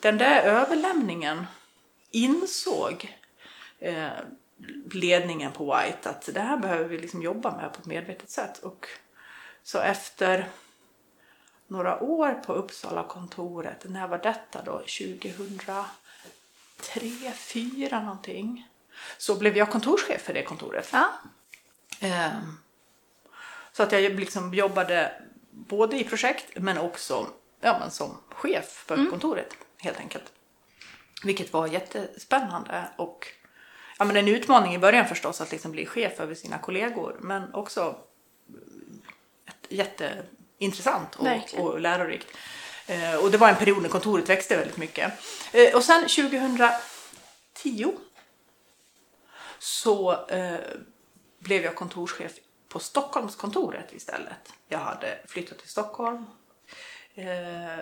den 0.00 0.18
där 0.18 0.42
överlämningen 0.42 1.46
insåg 2.10 3.16
eh, 3.78 4.08
ledningen 4.92 5.52
på 5.52 5.64
White 5.64 6.10
att 6.10 6.28
det 6.34 6.40
här 6.40 6.56
behöver 6.56 6.84
vi 6.84 6.98
liksom 6.98 7.22
jobba 7.22 7.56
med 7.56 7.72
på 7.72 7.80
ett 7.80 7.86
medvetet 7.86 8.30
sätt. 8.30 8.58
Och 8.58 8.86
så 9.62 9.78
efter 9.78 10.48
några 11.66 12.02
år 12.02 12.34
på 12.34 12.52
Uppsala-kontoret. 12.52 13.84
När 13.84 14.08
var 14.08 14.18
detta 14.18 14.62
då? 14.62 14.72
2003, 14.72 15.84
2004 16.76 18.00
någonting. 18.00 18.68
Så 19.18 19.34
blev 19.34 19.56
jag 19.56 19.70
kontorschef 19.70 20.22
för 20.22 20.34
det 20.34 20.42
kontoret. 20.42 20.88
Ja. 20.92 21.08
Ehm, 22.00 22.58
så 23.72 23.82
att 23.82 23.92
jag 23.92 24.02
liksom 24.02 24.54
jobbade 24.54 25.22
både 25.50 26.00
i 26.00 26.04
projekt 26.04 26.46
men 26.56 26.78
också 26.78 27.26
ja, 27.60 27.78
men 27.78 27.90
som 27.90 28.16
chef 28.28 28.68
för 28.68 28.94
mm. 28.94 29.10
kontoret 29.10 29.54
helt 29.78 29.98
enkelt. 29.98 30.32
Vilket 31.24 31.52
var 31.52 31.66
jättespännande 31.66 32.84
och 32.96 33.26
ja, 33.98 34.04
men 34.04 34.16
en 34.16 34.28
utmaning 34.28 34.74
i 34.74 34.78
början 34.78 35.08
förstås 35.08 35.40
att 35.40 35.52
liksom 35.52 35.72
bli 35.72 35.86
chef 35.86 36.20
över 36.20 36.34
sina 36.34 36.58
kollegor 36.58 37.16
men 37.20 37.54
också 37.54 37.98
ett 39.46 39.66
jätte 39.68 40.24
intressant 40.58 41.14
och, 41.14 41.60
och 41.60 41.80
lärorikt. 41.80 42.26
Eh, 42.86 43.14
och 43.14 43.30
det 43.30 43.38
var 43.38 43.48
en 43.48 43.56
period 43.56 43.82
när 43.82 43.88
kontoret 43.88 44.28
växte 44.28 44.56
väldigt 44.56 44.76
mycket. 44.76 45.12
Eh, 45.52 45.74
och 45.74 45.84
sen 45.84 46.02
2010 46.02 47.92
så 49.58 50.26
eh, 50.26 50.58
blev 51.38 51.64
jag 51.64 51.74
kontorschef 51.74 52.32
på 52.68 52.78
Stockholmskontoret 52.78 53.92
istället. 53.92 54.52
Jag 54.68 54.78
hade 54.78 55.18
flyttat 55.26 55.58
till 55.58 55.68
Stockholm 55.68 56.26
eh, 57.14 57.78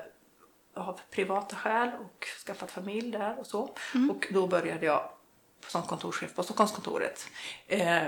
av 0.75 1.01
privata 1.11 1.57
skäl 1.57 1.91
och 2.01 2.27
skaffat 2.47 2.71
familj 2.71 3.11
där 3.11 3.39
och 3.39 3.47
så. 3.47 3.77
Mm. 3.95 4.11
Och 4.11 4.27
då 4.31 4.47
började 4.47 4.87
jag 4.87 5.11
som 5.69 5.83
kontorschef 5.83 6.35
på 6.35 6.43
Stockholmskontoret. 6.43 7.27
Eh, 7.67 8.07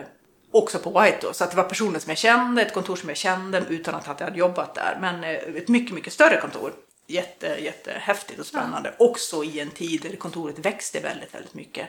också 0.58 0.78
på 0.78 1.00
White 1.00 1.18
då, 1.20 1.32
så 1.32 1.44
att 1.44 1.50
det 1.50 1.56
var 1.56 1.64
personer 1.64 1.98
som 1.98 2.10
jag 2.10 2.18
kände, 2.18 2.62
ett 2.62 2.74
kontor 2.74 2.96
som 2.96 3.08
jag 3.08 3.18
kände 3.18 3.62
utan 3.68 3.94
att 3.94 4.06
jag 4.06 4.26
hade 4.26 4.38
jobbat 4.38 4.74
där. 4.74 4.98
Men 5.00 5.24
eh, 5.24 5.30
ett 5.30 5.68
mycket, 5.68 5.94
mycket 5.94 6.12
större 6.12 6.40
kontor. 6.40 6.72
Jätte, 7.06 7.46
jättehäftigt 7.46 8.40
och 8.40 8.46
spännande. 8.46 8.94
Ja. 8.98 9.04
Också 9.04 9.44
i 9.44 9.60
en 9.60 9.70
tid 9.70 10.02
där 10.02 10.16
kontoret 10.16 10.58
växte 10.58 11.00
väldigt, 11.00 11.34
väldigt 11.34 11.54
mycket. 11.54 11.86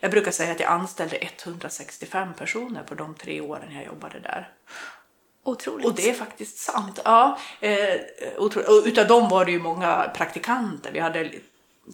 Jag 0.00 0.10
brukar 0.10 0.30
säga 0.30 0.52
att 0.52 0.60
jag 0.60 0.70
anställde 0.70 1.16
165 1.16 2.34
personer 2.34 2.82
på 2.82 2.94
de 2.94 3.14
tre 3.14 3.40
åren 3.40 3.74
jag 3.74 3.84
jobbade 3.84 4.20
där. 4.20 4.48
Otroligt. 5.44 5.86
Och 5.86 5.94
det 5.94 6.10
är 6.10 6.14
faktiskt 6.14 6.58
sant. 6.58 7.00
Ja, 7.04 7.38
eh. 7.60 8.00
Och 8.36 8.52
utav 8.84 9.06
dem 9.06 9.28
var 9.28 9.44
det 9.44 9.52
ju 9.52 9.58
många 9.58 10.10
praktikanter. 10.16 10.92
Vi 10.92 10.98
hade 10.98 11.30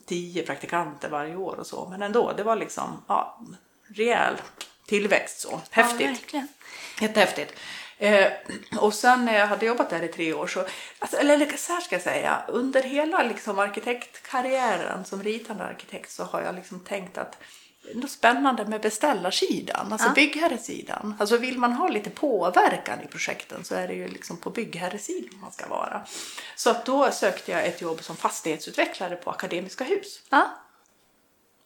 tio 0.07 0.43
praktikanter 0.43 1.09
varje 1.09 1.37
år 1.37 1.57
och 1.61 1.67
så. 1.67 1.88
Men 1.90 2.02
ändå, 2.02 2.33
det 2.37 2.43
var 2.43 2.57
liksom 2.57 3.02
ja, 3.09 3.40
rejäl 3.88 4.35
tillväxt. 4.90 5.40
Så. 5.40 5.61
Häftigt. 5.70 6.00
Ja, 6.00 6.06
verkligen. 6.06 6.49
Jättehäftigt. 7.00 7.54
Eh, 7.99 8.32
och 8.78 8.94
sen 8.94 9.25
när 9.25 9.38
jag 9.38 9.47
hade 9.47 9.66
jobbat 9.66 9.90
där 9.90 10.02
i 10.02 10.09
tre 10.09 10.32
år 10.32 10.47
så, 10.47 10.66
alltså, 10.99 11.16
eller 11.16 11.56
så 11.56 11.73
här 11.73 11.80
ska 11.80 11.94
jag 11.94 12.02
säga, 12.02 12.42
under 12.49 12.82
hela 12.82 13.23
liksom, 13.23 13.59
arkitektkarriären 13.59 15.04
som 15.04 15.23
ritande 15.23 15.64
arkitekt 15.64 16.11
så 16.11 16.25
har 16.25 16.42
jag 16.42 16.54
liksom 16.54 16.80
tänkt 16.80 17.18
att 17.18 17.37
det 17.82 17.90
är 17.90 17.94
något 17.94 18.11
spännande 18.11 18.64
med 18.64 18.80
beställarsidan, 18.80 19.92
alltså 19.92 20.09
ja. 20.09 20.12
byggherresidan. 20.14 21.14
Alltså 21.18 21.37
vill 21.37 21.59
man 21.59 21.73
ha 21.73 21.88
lite 21.88 22.11
påverkan 22.11 23.00
i 23.04 23.06
projekten 23.06 23.64
så 23.64 23.75
är 23.75 23.88
det 23.88 23.94
ju 23.94 24.09
liksom 24.09 24.37
på 24.37 24.50
byggherresidan 24.50 25.40
man 25.40 25.52
ska 25.52 25.68
vara. 25.68 26.06
Så 26.56 26.70
att 26.70 26.87
då 26.87 27.11
sökte 27.11 27.52
jag 27.52 27.66
ett 27.66 27.80
jobb 27.80 28.02
som 28.02 28.16
fastighetsutvecklare 28.16 29.16
på 29.16 29.30
Akademiska 29.30 29.85
Hus. 29.85 30.20
Ja. 30.30 30.50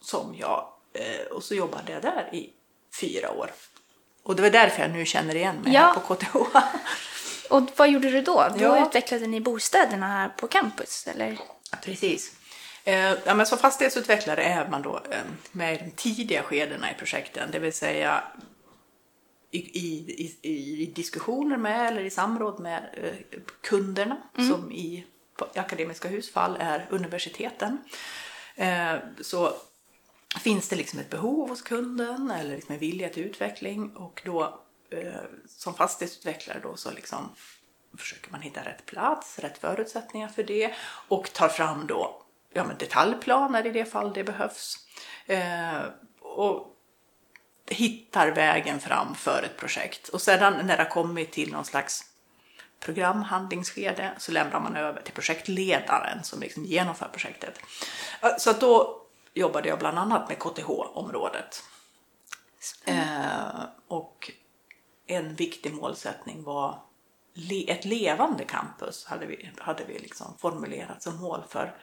Som 0.00 0.35
jag, 0.35 0.69
eh, 0.93 1.26
och 1.26 1.43
så 1.43 1.54
jobbade 1.54 1.93
jag 1.93 2.02
där 2.02 2.28
i 2.33 2.52
fyra 3.01 3.31
år. 3.31 3.51
Och 4.23 4.37
det 4.37 4.43
var 4.43 4.51
därför 4.51 4.83
jag 4.83 4.91
nu 4.91 5.05
känner 5.05 5.35
igen 5.35 5.57
mig 5.57 5.73
ja. 5.73 5.81
här 5.81 5.95
på 5.95 6.15
KTH. 6.15 6.37
Och 7.51 7.63
vad 7.77 7.91
gjorde 7.91 8.11
du 8.11 8.21
då? 8.21 8.49
Då 8.59 8.65
ja. 8.65 8.87
utvecklade 8.87 9.27
ni 9.27 9.41
bostäderna 9.41 10.07
här 10.07 10.29
på 10.29 10.49
campus, 10.49 11.07
eller? 11.07 11.39
Precis. 11.83 12.33
Eh, 12.85 13.15
ja, 13.25 13.35
men 13.35 13.47
som 13.47 13.59
fastighetsutvecklare 13.59 14.45
är 14.45 14.69
man 14.69 14.83
då 14.83 14.97
eh, 15.11 15.19
med 15.53 15.79
de 15.79 15.91
tidiga 15.91 16.43
skedena 16.43 16.91
i 16.91 16.95
projekten, 16.95 17.51
det 17.53 17.59
vill 17.59 17.73
säga 17.73 18.25
i, 19.51 19.59
i, 19.59 20.37
i, 20.43 20.83
i 20.83 20.93
diskussioner 20.95 21.57
med 21.57 21.87
eller 21.87 22.05
i 22.05 22.11
samråd 22.11 22.61
med 22.61 22.83
eh, 23.03 23.41
kunderna 23.63 24.17
mm. 24.39 24.51
som 24.51 24.73
i, 24.73 25.05
i 25.55 25.59
Akademiska 25.59 26.09
husfall 26.09 26.57
är 26.61 26.87
universiteten. 26.91 27.79
Så 29.21 29.53
finns 30.41 30.69
det 30.69 30.76
liksom 30.76 30.99
ett 30.99 31.11
behov 31.11 31.49
hos 31.49 31.62
kunden 31.62 32.31
eller 32.31 32.57
liksom 32.57 32.75
en 32.75 32.81
vilja 32.81 33.09
till 33.09 33.25
utveckling 33.25 33.97
och 33.97 34.23
då 34.25 34.61
eh, 34.91 35.23
som 35.47 35.75
fastighetsutvecklare 35.75 36.61
då 36.62 36.76
så 36.76 36.91
liksom 36.91 37.31
försöker 37.99 38.31
man 38.31 38.43
hitta 38.43 38.64
rätt 38.64 38.87
plats, 38.87 39.38
rätt 39.38 39.59
förutsättningar 39.59 40.29
för 40.29 40.43
det 40.43 40.75
och 41.09 41.33
tar 41.33 41.49
fram 41.49 41.87
då 41.87 42.25
ja, 42.55 42.64
men 42.64 42.79
detaljplaner 42.79 43.67
i 43.67 43.71
det 43.71 43.85
fall 43.85 44.12
det 44.12 44.25
behövs. 44.25 44.79
Eh, 45.26 45.83
och 46.21 46.71
hittar 47.67 48.29
vägen 48.29 48.81
fram 48.81 49.14
för 49.14 49.43
ett 49.43 49.57
projekt. 49.57 50.09
Och 50.09 50.23
sedan 50.23 50.67
när 50.67 50.76
det 50.76 50.83
har 50.83 50.91
kommit 50.91 51.33
till 51.33 51.53
någon 51.53 51.64
slags 51.64 52.05
programhandlingsskede 52.81 54.12
så 54.19 54.33
lämnar 54.33 54.61
man 54.61 54.76
över 54.76 55.03
till 55.03 55.14
projektledaren 55.14 56.25
som 56.25 56.41
liksom 56.41 56.64
genomför 56.64 57.09
projektet. 57.09 57.61
Eh, 58.23 58.37
så 58.38 58.50
att 58.50 58.61
då 58.61 59.03
jobbade 59.35 59.69
jag 59.69 59.79
bland 59.79 59.99
annat 59.99 60.29
med 60.29 60.38
KTH-området. 60.38 61.64
Eh, 62.85 63.64
och 63.88 64.31
en 65.07 65.35
viktig 65.35 65.75
målsättning 65.75 66.43
var 66.43 66.83
le 67.35 67.71
ett 67.71 67.85
levande 67.85 68.45
campus 68.45 69.05
hade 69.05 69.26
vi, 69.26 69.50
hade 69.59 69.85
vi 69.85 69.99
liksom 69.99 70.35
formulerat 70.38 71.03
som 71.03 71.17
mål 71.17 71.43
för, 71.49 71.76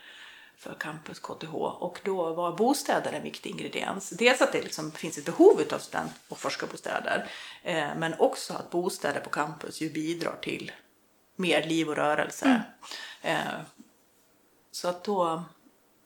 för 0.56 0.74
campus 0.74 1.18
KTH 1.18 1.54
och 1.54 2.00
då 2.04 2.34
var 2.34 2.56
bostäder 2.56 3.12
en 3.12 3.22
viktig 3.22 3.50
ingrediens. 3.50 4.10
Dels 4.10 4.40
att 4.40 4.52
det 4.52 4.62
liksom 4.62 4.92
finns 4.92 5.18
ett 5.18 5.24
behov 5.24 5.62
av 5.72 5.78
student 5.78 6.12
och 6.28 6.38
forskarbostäder 6.38 7.30
eh, 7.62 7.88
men 7.96 8.14
också 8.18 8.54
att 8.54 8.70
bostäder 8.70 9.20
på 9.20 9.30
campus 9.30 9.80
ju 9.80 9.90
bidrar 9.90 10.36
till 10.42 10.72
mer 11.36 11.66
liv 11.66 11.88
och 11.88 11.96
rörelse. 11.96 12.62
Mm. 13.22 13.36
Eh, 13.36 13.60
så 14.70 14.88
att 14.88 15.04
då 15.04 15.44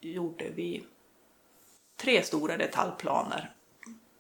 gjorde 0.01 0.51
vi 0.51 0.87
tre 1.97 2.23
stora 2.23 2.57
detaljplaner 2.57 3.51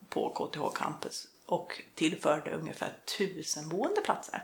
på 0.09 0.29
KTH 0.31 0.79
Campus 0.79 1.27
och 1.47 1.83
tillförde 1.95 2.51
ungefär 2.51 2.93
tusen 3.19 3.69
boendeplatser. 3.69 4.43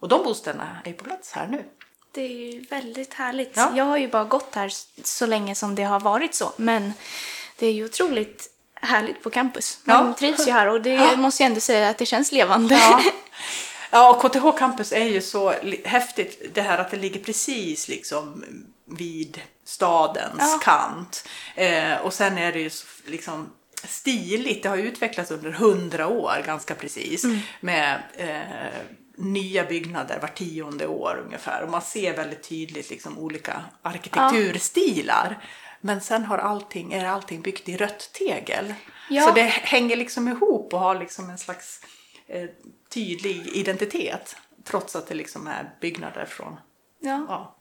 Och 0.00 0.08
de 0.08 0.24
bostäderna 0.24 0.78
är 0.84 0.92
på 0.92 1.04
plats 1.04 1.32
här 1.32 1.46
nu. 1.46 1.64
Det 2.12 2.22
är 2.22 2.28
ju 2.28 2.60
väldigt 2.60 3.14
härligt. 3.14 3.56
Ja. 3.56 3.72
Jag 3.76 3.84
har 3.84 3.96
ju 3.96 4.08
bara 4.08 4.24
gått 4.24 4.54
här 4.54 4.72
så 5.04 5.26
länge 5.26 5.54
som 5.54 5.74
det 5.74 5.82
har 5.82 6.00
varit 6.00 6.34
så, 6.34 6.52
men 6.56 6.92
det 7.58 7.66
är 7.66 7.72
ju 7.72 7.84
otroligt 7.84 8.50
härligt 8.74 9.22
på 9.22 9.30
campus. 9.30 9.78
Man 9.84 10.06
ja. 10.06 10.14
trivs 10.14 10.48
ju 10.48 10.52
här 10.52 10.68
och 10.68 10.82
det 10.82 10.94
ja. 10.94 11.16
måste 11.16 11.42
jag 11.42 11.48
ändå 11.48 11.60
säga 11.60 11.88
att 11.88 11.98
det 11.98 12.06
känns 12.06 12.32
levande. 12.32 12.74
Ja. 12.74 13.02
ja, 13.90 14.10
och 14.10 14.22
KTH 14.22 14.58
Campus 14.58 14.92
är 14.92 15.04
ju 15.04 15.20
så 15.20 15.54
häftigt 15.84 16.54
det 16.54 16.62
här 16.62 16.78
att 16.78 16.90
det 16.90 16.96
ligger 16.96 17.20
precis 17.20 17.88
liksom 17.88 18.44
vid 18.98 19.40
stadens 19.64 20.38
ja. 20.38 20.60
kant. 20.62 21.28
Eh, 21.54 21.96
och 21.96 22.12
sen 22.12 22.38
är 22.38 22.52
det 22.52 22.60
ju 22.60 22.70
liksom 23.06 23.52
stiligt. 23.84 24.62
Det 24.62 24.68
har 24.68 24.76
utvecklats 24.76 25.30
under 25.30 25.50
hundra 25.50 26.08
år 26.08 26.42
ganska 26.46 26.74
precis 26.74 27.24
med 27.60 28.02
eh, 28.16 28.80
nya 29.16 29.64
byggnader 29.64 30.18
var 30.20 30.28
tionde 30.28 30.86
år 30.86 31.22
ungefär 31.26 31.62
och 31.62 31.70
man 31.70 31.82
ser 31.82 32.16
väldigt 32.16 32.48
tydligt 32.48 32.90
liksom 32.90 33.18
olika 33.18 33.64
arkitekturstilar. 33.82 35.44
Men 35.80 36.00
sen 36.00 36.24
har 36.24 36.38
allting, 36.38 36.92
är 36.92 37.04
allting 37.04 37.42
byggt 37.42 37.68
i 37.68 37.76
rött 37.76 38.10
tegel. 38.12 38.74
Ja. 39.10 39.22
Så 39.22 39.34
det 39.34 39.42
hänger 39.42 39.96
liksom 39.96 40.28
ihop 40.28 40.74
och 40.74 40.80
har 40.80 40.98
liksom 40.98 41.30
en 41.30 41.38
slags 41.38 41.80
eh, 42.26 42.48
tydlig 42.88 43.46
identitet. 43.46 44.36
Trots 44.64 44.96
att 44.96 45.06
det 45.06 45.14
liksom 45.14 45.46
är 45.46 45.70
byggnader 45.80 46.24
från 46.24 46.56
Ja. 47.00 47.56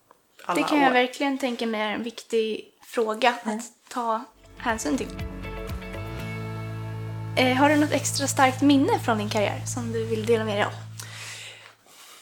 Alla 0.46 0.62
Det 0.62 0.68
kan 0.68 0.78
år. 0.78 0.84
jag 0.84 0.92
verkligen 0.92 1.38
tänka 1.38 1.66
mig 1.68 1.82
är 1.82 1.90
en 1.92 2.04
viktig 2.04 2.66
fråga 2.86 3.30
att 3.44 3.64
ta 3.90 4.24
hänsyn 4.58 4.98
till. 4.98 5.08
Eh, 7.38 7.54
har 7.58 7.70
du 7.70 7.76
något 7.76 7.92
extra 7.92 8.28
starkt 8.28 8.62
minne 8.62 9.00
från 9.00 9.18
din 9.18 9.30
karriär 9.30 9.62
som 9.66 9.92
du 9.92 10.06
vill 10.06 10.26
dela 10.26 10.44
med 10.46 10.56
dig 10.58 10.64
av? 10.64 10.72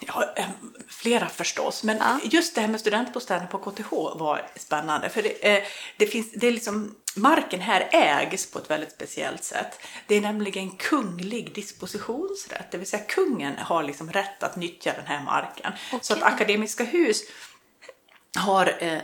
Ja, 0.07 0.33
eh, 0.35 0.45
flera 0.89 1.29
förstås, 1.29 1.83
men 1.83 1.97
Ja. 1.97 2.19
just 2.23 2.55
det 2.55 2.61
här 2.61 2.67
med 2.67 2.79
studentbostäder 2.79 3.45
på 3.45 3.57
KTH 3.57 3.91
var 4.19 4.47
spännande. 4.55 5.09
För 5.09 5.21
det, 5.21 5.57
eh, 5.57 5.63
det 5.97 6.05
finns, 6.05 6.31
det 6.31 6.47
är 6.47 6.51
liksom, 6.51 6.95
marken 7.15 7.59
här 7.61 7.87
ägs 7.91 8.51
på 8.51 8.59
ett 8.59 8.69
väldigt 8.69 8.91
speciellt 8.91 9.43
sätt. 9.43 9.79
Det 10.07 10.15
är 10.15 10.21
nämligen 10.21 10.71
kunglig 10.71 11.55
dispositionsrätt, 11.55 12.71
det 12.71 12.77
vill 12.77 12.87
säga 12.87 13.03
kungen 13.03 13.57
har 13.57 13.83
liksom 13.83 14.11
rätt 14.11 14.43
att 14.43 14.55
nyttja 14.55 14.93
den 14.93 15.05
här 15.05 15.23
marken. 15.23 15.73
Så 16.01 16.13
att. 16.13 16.23
Akademiska 16.23 16.83
hus 16.83 17.21
har 18.37 18.75
eh, 18.79 18.97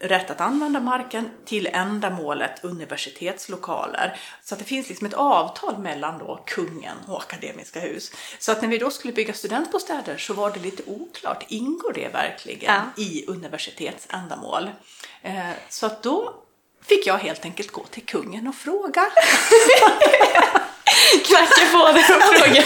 rätt 0.00 0.30
att 0.30 0.40
använda 0.40 0.80
marken 0.80 1.30
till 1.44 1.66
ändamålet 1.72 2.64
universitetslokaler. 2.64 4.20
Så 4.42 4.54
att 4.54 4.58
det 4.58 4.64
finns 4.64 4.88
liksom 4.88 5.06
ett 5.06 5.14
avtal 5.14 5.78
mellan 5.78 6.18
då 6.18 6.42
kungen 6.46 6.96
och 7.08 7.18
Akademiska 7.22 7.80
hus. 7.80 8.12
Så 8.38 8.52
att 8.52 8.62
när 8.62 8.68
vi 8.68 8.78
då 8.78 8.90
skulle 8.90 9.12
bygga 9.12 9.34
studentbostäder 9.34 10.16
så 10.18 10.34
var 10.34 10.50
det 10.50 10.60
lite 10.60 10.82
oklart, 10.86 11.44
ingår 11.48 11.92
det 11.92 12.08
verkligen 12.12 12.74
Ja. 12.74 13.02
i 13.02 13.24
universitetsändamål? 13.28 14.70
Eh, 15.22 15.50
så 15.68 15.86
att 15.86 16.02
då 16.02 16.34
fick 16.88 17.06
jag 17.06 17.18
helt 17.18 17.44
enkelt 17.44 17.70
gå 17.70 17.84
till 17.84 18.06
kungen 18.06 18.48
och 18.48 18.54
fråga. 18.54 19.04
Knacka 21.26 21.66
på 21.72 21.78
där 21.92 22.16
och 22.16 22.22
fråga. 22.22 22.64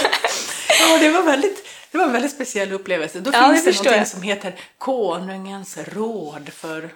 Ja, 0.81 0.99
det 0.99 1.11
var 1.11 1.23
väldigt 1.23 1.66
det 1.97 1.99
var 1.99 2.07
en 2.07 2.12
väldigt 2.12 2.33
speciell 2.33 2.73
upplevelse. 2.73 3.21
Då 3.21 3.31
Ja, 3.35 3.49
finns 3.53 3.65
det 3.65 3.71
någonting 3.71 3.99
jag. 3.99 4.09
som 4.09 4.23
heter 4.23 4.61
Konungens 4.79 5.79
råd 5.79 6.49
för 6.49 6.91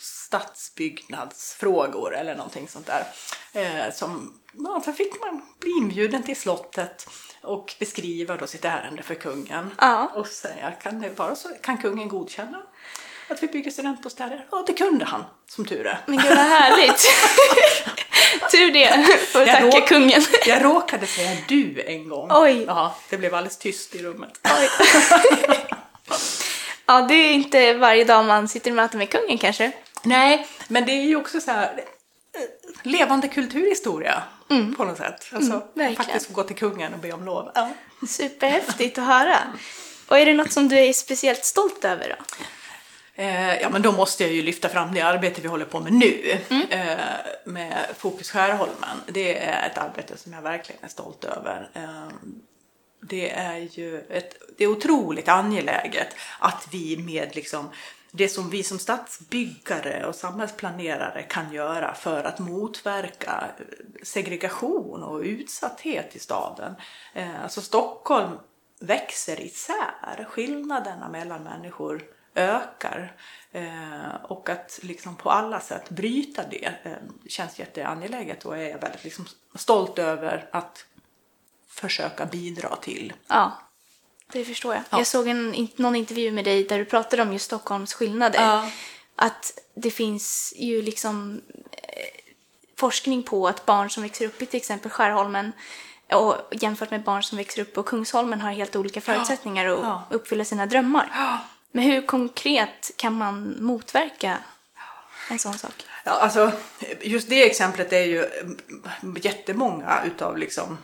stadsbyggnadsfrågor 0.00 2.16
eller 2.16 2.34
någonting 2.34 2.68
sånt 2.68 2.86
där. 2.86 3.04
Eh, 3.52 3.92
som, 3.94 4.40
ja, 4.52 4.82
så 4.84 4.92
fick 4.92 5.20
man 5.20 5.42
bli 5.60 5.70
inbjuden 5.70 6.22
till 6.22 6.36
slottet 6.36 7.08
och 7.42 7.74
beskriva 7.78 8.36
då 8.36 8.46
sitt 8.46 8.64
ärende 8.64 9.02
för 9.02 9.14
kungen. 9.14 9.70
Ja. 9.78 10.12
Och 10.14 10.26
säga, 10.26 10.70
kan 10.82 11.00
det 11.00 11.18
vara 11.18 11.36
så? 11.36 11.48
Kan 11.62 11.78
kungen 11.78 12.08
godkänna 12.08 12.62
att 13.28 13.42
vi 13.42 13.46
bygger 13.46 13.70
studentbostäder? 13.70 14.46
Ja, 14.50 14.64
det 14.66 14.72
kunde 14.72 15.04
han, 15.04 15.24
som 15.48 15.64
tur 15.64 15.86
är. 15.86 16.00
Men 16.06 16.16
gud 16.16 16.28
vad 16.28 16.36
härligt. 16.36 17.06
Tur 18.50 18.72
det. 18.72 19.18
Får 19.32 19.40
Jag 19.42 19.50
tacka 19.50 19.66
råk- 19.66 19.88
kungen. 19.88 20.22
Jag 20.46 20.64
råkade 20.64 21.06
säga 21.06 21.36
du 21.48 21.82
en 21.86 22.08
gång. 22.08 22.28
Oj. 22.32 22.64
Ja, 22.66 22.94
det 23.10 23.16
blev 23.16 23.34
alldeles 23.34 23.58
tyst 23.58 23.94
i 23.94 24.02
rummet. 24.02 24.30
Oj. 24.44 24.68
Ja, 26.86 27.00
det 27.00 27.14
är 27.14 27.32
inte 27.32 27.74
varje 27.74 28.04
dag 28.04 28.24
man 28.24 28.48
sitter 28.48 28.70
i 28.70 28.74
möte 28.74 28.96
med 28.96 29.10
kungen 29.10 29.38
kanske. 29.38 29.72
Nej, 30.02 30.46
men 30.68 30.86
det 30.86 30.92
är 30.92 31.02
ju 31.02 31.16
också 31.16 31.40
så 31.40 31.50
här 31.50 31.80
levande 32.82 33.28
kulturhistoria 33.28 34.22
på 34.76 34.84
något 34.84 34.98
sätt. 34.98 35.26
Alltså, 35.32 35.62
Mm, 35.76 35.96
faktiskt 35.96 36.32
gå 36.32 36.42
till 36.42 36.56
kungen 36.56 36.92
och 36.94 36.98
be 37.00 37.12
om 37.12 37.24
lov. 37.24 37.50
Ja. 37.54 37.70
Superhäftigt 38.08 38.98
att 38.98 39.04
höra. 39.06 39.36
Och 40.08 40.18
är 40.18 40.26
det 40.26 40.34
något 40.34 40.52
som 40.52 40.68
du 40.68 40.78
är 40.78 40.92
speciellt 40.92 41.44
stolt 41.44 41.84
över 41.84 42.16
då? 42.18 42.24
Eh, 43.18 43.60
ja, 43.60 43.68
men 43.70 43.82
då 43.82 43.92
måste 43.92 44.24
jag 44.24 44.32
ju 44.32 44.42
lyfta 44.42 44.68
fram 44.68 44.94
det 44.94 45.00
arbete 45.00 45.40
vi 45.40 45.48
håller 45.48 45.64
på 45.64 45.80
med 45.80 45.92
nu 45.92 46.38
Mm. 46.50 46.66
eh, 46.70 46.98
med 47.44 47.86
Fokus 47.96 48.30
Skärholmen. 48.30 48.96
Det 49.06 49.38
är 49.44 49.66
ett 49.70 49.78
arbete 49.78 50.16
som 50.16 50.32
jag 50.32 50.42
verkligen 50.42 50.84
är 50.84 50.88
stolt 50.88 51.24
över. 51.24 51.70
Eh, 51.74 52.08
det 53.00 53.30
är 53.30 53.56
ju 53.56 54.00
ett, 54.10 54.34
det 54.58 54.64
är 54.64 54.68
otroligt 54.68 55.28
angeläget 55.28 56.08
att 56.38 56.68
vi 56.72 56.96
med 56.96 57.36
liksom 57.36 57.70
det 58.10 58.28
som 58.28 58.50
vi 58.50 58.62
som 58.62 58.78
stadsbyggare 58.78 60.06
och 60.06 60.14
samhällsplanerare 60.14 61.22
kan 61.22 61.52
göra 61.52 61.94
för 61.94 62.24
att 62.24 62.38
motverka 62.38 63.44
eh, 63.58 63.64
segregation 64.02 65.02
och 65.02 65.20
utsatthet 65.20 66.16
i 66.16 66.18
staden. 66.18 66.74
Eh, 67.14 67.42
Alltså 67.42 67.60
Stockholm 67.60 68.38
växer 68.80 69.40
isär, 69.40 70.26
skillnaderna 70.30 71.08
mellan 71.08 71.42
människor 71.42 72.02
ökar 72.38 73.12
eh, 73.52 74.14
och 74.22 74.48
att 74.48 74.78
liksom 74.82 75.16
på 75.16 75.30
alla 75.30 75.60
sätt 75.60 75.90
bryta 75.90 76.42
det 76.50 76.64
eh, 76.82 76.92
känns 77.28 77.58
jätteangeläget 77.58 78.44
och 78.44 78.56
är 78.58 78.68
jag 78.70 78.78
väldigt 78.78 79.04
liksom 79.04 79.26
stolt 79.54 79.98
över 79.98 80.48
att 80.52 80.84
försöka 81.68 82.26
bidra 82.26 82.76
till. 82.76 83.12
Ja, 83.26 83.52
det 84.32 84.44
förstår 84.44 84.74
jag. 84.74 84.82
Ja. 84.90 84.98
Jag 84.98 85.06
såg 85.06 85.28
en, 85.28 85.68
någon 85.76 85.96
intervju 85.96 86.30
med 86.32 86.44
dig 86.44 86.64
där 86.64 86.78
du 86.78 86.84
pratade 86.84 87.22
om 87.22 87.32
just 87.32 87.44
Stockholms 87.44 87.94
skillnader. 87.94 88.40
Ja. 88.42 88.70
Att 89.16 89.58
det 89.74 89.90
finns 89.90 90.54
ju 90.56 90.82
liksom 90.82 91.40
eh, 91.72 92.22
forskning 92.76 93.22
på 93.22 93.48
att 93.48 93.66
barn 93.66 93.90
som 93.90 94.02
växer 94.02 94.26
upp 94.26 94.42
i 94.42 94.46
till 94.46 94.56
exempel 94.56 94.90
Skärholmen 94.90 95.52
och 96.12 96.36
jämfört 96.52 96.90
med 96.90 97.02
barn 97.02 97.22
som 97.22 97.38
växer 97.38 97.62
upp 97.62 97.74
på 97.74 97.82
Kungsholmen 97.82 98.40
har 98.40 98.50
helt 98.52 98.76
olika 98.76 99.00
förutsättningar 99.00 99.66
att 99.66 99.78
Ja. 99.82 100.02
uppfylla 100.10 100.44
sina 100.44 100.66
drömmar. 100.66 101.10
Men 101.72 101.84
hur 101.84 102.06
konkret 102.06 102.90
kan 102.96 103.14
man 103.14 103.56
motverka 103.60 104.38
en 105.30 105.38
sån 105.38 105.58
sak? 105.58 105.84
Ja, 106.04 106.12
alltså, 106.12 106.52
just 107.02 107.28
det 107.28 107.46
exemplet 107.46 107.92
är 107.92 108.04
ju 108.04 108.24
mm, 108.24 109.16
jättemånga 109.22 110.02
utav 110.06 110.38
liksom 110.38 110.78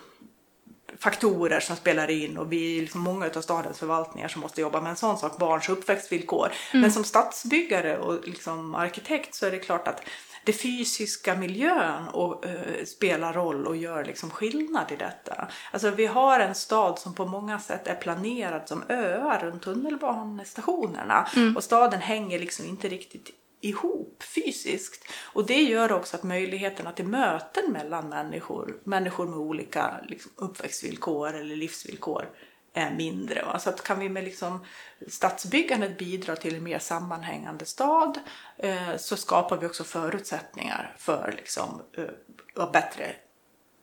faktorer 0.99 1.61
som 1.61 1.77
spelar 1.77 2.11
in 2.11 2.38
och 2.38 2.53
vi 2.53 2.77
är 2.77 2.81
liksom 2.81 3.01
många 3.01 3.27
utav 3.27 3.40
stadens 3.40 3.79
förvaltningar 3.79 4.29
som 4.29 4.40
måste 4.40 4.61
jobba 4.61 4.81
med 4.81 4.90
en 4.90 4.97
sån 4.97 5.18
sak, 5.18 5.38
barns 5.38 5.68
uppväxtvillkor. 5.68 6.53
Men 6.73 6.92
som 6.92 7.05
stadsbyggare 7.05 7.99
och 7.99 8.29
liksom 8.29 8.75
arkitekt 8.75 9.35
så 9.35 9.47
är 9.47 9.51
det 9.51 9.59
klart 9.59 9.88
att 9.88 10.03
det 10.45 10.53
fysiska 10.53 11.35
miljön 11.37 12.09
och, 12.09 12.47
eh, 12.47 12.85
spelar 12.85 13.33
roll 13.33 13.67
och 13.67 13.77
gör 13.77 14.05
liksom 14.05 14.31
skillnad 14.31 14.93
i 14.93 14.97
detta. 14.97 15.49
Alltså 15.73 15.91
vi 15.91 16.07
har 16.07 16.41
en 16.41 16.55
stad 16.55 16.99
som 16.99 17.15
på 17.15 17.27
många 17.27 17.59
sätt 17.59 17.87
är 17.87 17.95
planerad 17.95 18.69
som 18.69 18.83
öar 18.89 19.41
runt 19.41 19.63
tunnelbanestationerna 19.63 21.29
och 21.57 21.65
staden 21.65 22.01
hänger 22.01 22.39
liksom 22.39 22.67
inte 22.67 22.89
riktigt 22.89 23.31
ihop 23.61 24.23
fysiskt. 24.35 25.05
Och 25.33 25.47
det 25.47 25.63
gör 25.63 25.93
också 25.93 26.17
att 26.17 26.23
möjligheterna 26.23 26.93
till 26.93 27.07
möten 27.07 27.73
mellan 27.73 28.09
människor, 28.09 28.77
människor 28.85 29.27
med 29.27 29.39
olika 29.39 29.95
liksom, 30.09 30.33
uppväxtvillkor 30.37 31.35
eller 31.35 31.57
livsvillkor 31.57 32.29
är 32.75 32.91
mindre. 32.91 33.45
Va? 33.45 33.59
Så 33.59 33.71
att 33.71 33.85
kan 33.85 33.99
vi 33.99 34.09
med 34.09 34.25
liksom 34.25 34.65
stadsbyggandet 35.09 35.99
bidra 35.99 36.37
till 36.37 36.55
en 36.55 36.65
mer 36.65 36.79
sammanhängande 36.79 37.65
stad 37.65 38.19
eh, 38.57 38.97
så 38.97 39.17
skapar 39.17 39.57
vi 39.57 39.67
också 39.67 39.85
förutsättningar 39.85 40.95
för 40.99 41.35
liksom, 41.37 41.83
eh, 41.97 42.71
bättre 42.73 43.15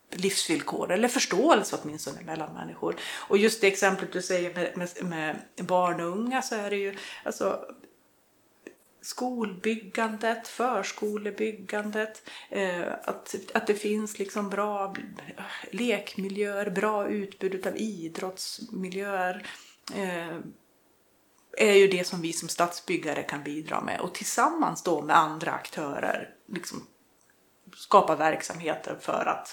livsvillkor 0.09 0.91
eller 0.91 1.07
förståelse 1.07 1.77
åtminstone 1.83 2.21
mellan 2.21 2.53
människor. 2.53 2.95
Och 3.27 3.37
just 3.37 3.61
det 3.61 3.67
exemplet 3.67 4.13
du 4.13 4.21
säger 4.21 4.53
med, 4.53 4.77
med, 4.77 4.89
med 5.55 5.65
barn 5.65 6.01
och 6.01 6.17
unga 6.17 6.41
så 6.41 6.55
är 6.55 6.69
det 6.69 6.75
ju 6.75 6.97
alltså 7.23 7.65
skolbyggandet, 9.01 10.47
förskolebyggandet, 10.47 12.29
eh, 12.49 12.93
att, 13.03 13.35
att 13.53 13.67
det 13.67 13.75
finns 13.75 14.19
liksom 14.19 14.49
bra 14.49 14.95
lekmiljöer, 15.71 16.69
bra 16.69 17.07
utbud 17.07 17.67
av 17.67 17.77
idrottsmiljöer 17.77 19.47
eh, 19.95 20.37
är 21.57 21.73
ju 21.73 21.87
det 21.87 22.07
som 22.07 22.21
vi 22.21 22.33
som 22.33 22.49
stadsbyggare 22.49 23.23
kan 23.23 23.43
bidra 23.43 23.81
med 23.81 23.99
och 23.99 24.13
tillsammans 24.13 24.83
då 24.83 25.01
med 25.01 25.17
andra 25.17 25.51
aktörer 25.51 26.29
liksom 26.47 26.87
skapa 27.75 28.15
verksamheter 28.15 28.97
för 29.01 29.25
att 29.25 29.49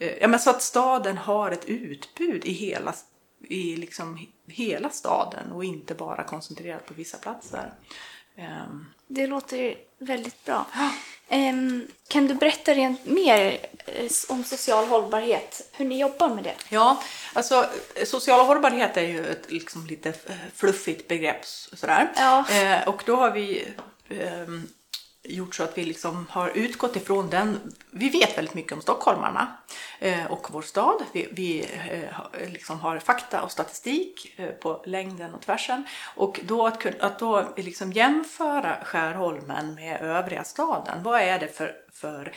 eh, 0.00 0.16
ja, 0.20 0.28
men 0.28 0.40
så 0.40 0.50
att 0.50 0.62
staden 0.62 1.18
har 1.18 1.50
ett 1.50 1.64
utbud 1.64 2.44
i 2.44 2.52
hela, 2.52 2.94
i 3.40 3.76
liksom 3.76 4.26
hela 4.46 4.90
staden 4.90 5.52
och 5.52 5.64
inte 5.64 5.94
bara 5.94 6.24
koncentrerat 6.24 6.86
på 6.86 6.94
vissa 6.94 7.18
platser. 7.18 7.74
Ehm, 8.40 8.86
Det 9.06 9.26
låter 9.26 9.74
väldigt 9.98 10.44
bra. 10.44 10.66
Ehm, 11.28 11.86
kan 12.08 12.26
du 12.26 12.34
berätta 12.34 12.74
rent 12.74 13.06
mer 13.06 13.58
eh, 13.86 14.10
om 14.28 14.44
social 14.44 14.86
hållbarhet? 14.86 15.70
Hur 15.72 15.84
ni 15.84 16.00
jobbar 16.00 16.28
med 16.34 16.44
det? 16.44 16.54
Ja, 16.68 17.02
alltså 17.32 17.66
eh, 17.94 18.04
social 18.06 18.46
hållbarhet 18.46 18.96
är 18.96 19.02
ju 19.02 19.26
ett 19.26 19.50
liksom, 19.52 19.86
lite 19.86 20.08
eh, 20.08 20.34
fluffigt 20.54 21.08
begrepp 21.08 21.44
sådär. 21.44 22.12
Ja. 22.16 22.44
Och 22.86 23.02
då 23.06 23.16
har 23.16 23.30
vi 23.30 23.68
ehm, 24.08 24.68
gjort 25.22 25.54
så 25.54 25.62
att 25.62 25.78
vi 25.78 25.84
liksom 25.84 26.26
har 26.30 26.48
utgått 26.48 26.96
ifrån 26.96 27.30
den. 27.30 27.74
Vi 27.90 28.08
vet 28.08 28.38
väldigt 28.38 28.54
mycket 28.54 28.72
om 28.72 28.80
stockholmarna 28.80 29.56
eh, 29.98 30.26
och 30.26 30.46
vår 30.50 30.62
stad. 30.62 31.02
Vi, 31.12 31.28
vi 31.32 31.60
eh, 31.60 32.50
liksom 32.50 32.80
har 32.80 32.98
fakta 32.98 33.42
och 33.42 33.52
statistik 33.52 34.34
eh, 34.36 34.48
på 34.48 34.82
längden 34.86 35.34
och 35.34 35.42
tvärsen. 35.42 35.84
Och 36.16 36.40
då 36.44 36.66
att, 36.66 36.86
att 37.00 37.18
då 37.18 37.48
liksom 37.56 37.92
jämföra 37.92 38.76
Skärholmen 38.84 39.74
med 39.74 40.00
övriga 40.00 40.44
staden. 40.44 41.02
Vad 41.02 41.20
är 41.20 41.38
det 41.38 41.48
för, 41.48 41.76
för 41.92 42.32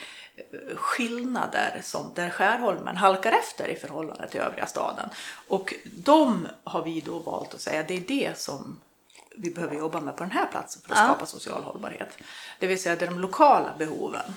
skillnader 0.74 1.80
som, 1.82 2.12
där 2.14 2.30
Skärholmen 2.30 2.96
halkar 2.96 3.32
efter 3.32 3.68
i 3.68 3.76
förhållande 3.76 4.28
till 4.28 4.40
övriga 4.40 4.66
staden? 4.66 5.08
Och 5.48 5.74
de 5.84 6.48
har 6.64 6.84
vi 6.84 7.00
då 7.00 7.18
valt 7.18 7.54
att 7.54 7.60
säga 7.60 7.82
det 7.82 7.96
är 7.96 8.00
det 8.00 8.38
som 8.38 8.80
vi 9.36 9.50
behöver 9.50 9.76
jobba 9.76 10.00
med 10.00 10.16
på 10.16 10.24
den 10.24 10.32
här 10.32 10.46
platsen 10.46 10.82
för 10.82 10.92
att 10.92 10.98
ja. 10.98 11.04
skapa 11.04 11.26
social 11.26 11.62
hållbarhet. 11.62 12.18
Det 12.58 12.66
vill 12.66 12.82
säga 12.82 12.96
det 12.96 13.04
är 13.04 13.10
de 13.10 13.20
lokala 13.20 13.74
behoven 13.78 14.34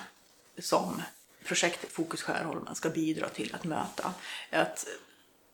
som 0.60 1.02
projektet 1.46 1.92
Fokus 1.92 2.22
Skärholmen 2.22 2.76
ska 2.76 2.90
bidra 2.90 3.30
till 3.30 3.56
att 3.56 3.64
möta. 3.64 4.14
Att 4.52 4.88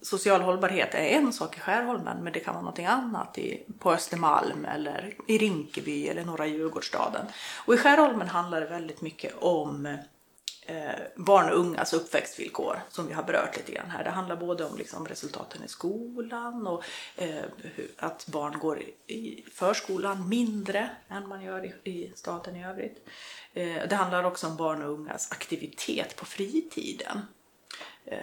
social 0.01 0.41
hållbarhet 0.41 0.93
är 0.93 1.05
en 1.05 1.33
sak 1.33 1.57
i 1.57 1.59
Skärholmen 1.59 2.17
men 2.23 2.33
det 2.33 2.39
kan 2.39 2.53
vara 2.53 2.65
något 2.65 2.79
annat 2.79 3.37
i, 3.37 3.63
på 3.79 3.91
Östermalm 3.91 4.65
eller 4.65 5.15
i 5.27 5.37
Rinkeby 5.37 6.07
eller 6.07 6.25
norra 6.25 6.47
Djurgårdsstaden. 6.47 7.25
Och 7.65 7.73
i 7.73 7.77
Skärholmen 7.77 8.27
handlar 8.27 8.61
det 8.61 8.67
väldigt 8.67 9.01
mycket 9.01 9.35
om 9.37 9.97
Eh, 10.65 10.99
barn 11.15 11.49
och 11.49 11.59
ungas 11.59 11.93
uppväxtvillkor 11.93 12.79
som 12.89 13.07
vi 13.07 13.13
har 13.13 13.23
berört 13.23 13.57
lite 13.57 13.71
grann 13.71 13.89
här. 13.89 14.03
Det 14.03 14.09
handlar 14.09 14.35
både 14.35 14.65
om 14.65 14.77
liksom, 14.77 15.07
resultaten 15.07 15.63
i 15.63 15.67
skolan 15.67 16.67
och 16.67 16.83
eh, 17.15 17.43
att 17.97 18.27
barn 18.27 18.59
går 18.59 18.81
i 19.07 19.45
förskolan 19.53 20.29
mindre 20.29 20.89
än 21.09 21.27
man 21.27 21.43
gör 21.43 21.65
i, 21.65 21.91
i 21.91 22.11
staten 22.15 22.55
i 22.55 22.65
övrigt. 22.65 23.07
Eh, 23.53 23.87
det 23.89 23.95
handlar 23.95 24.23
också 24.23 24.47
om 24.47 24.57
barn 24.57 24.83
och 24.83 24.91
ungas 24.91 25.31
aktivitet 25.31 26.15
på 26.15 26.25
fritiden. 26.25 27.21
Eh, 28.05 28.19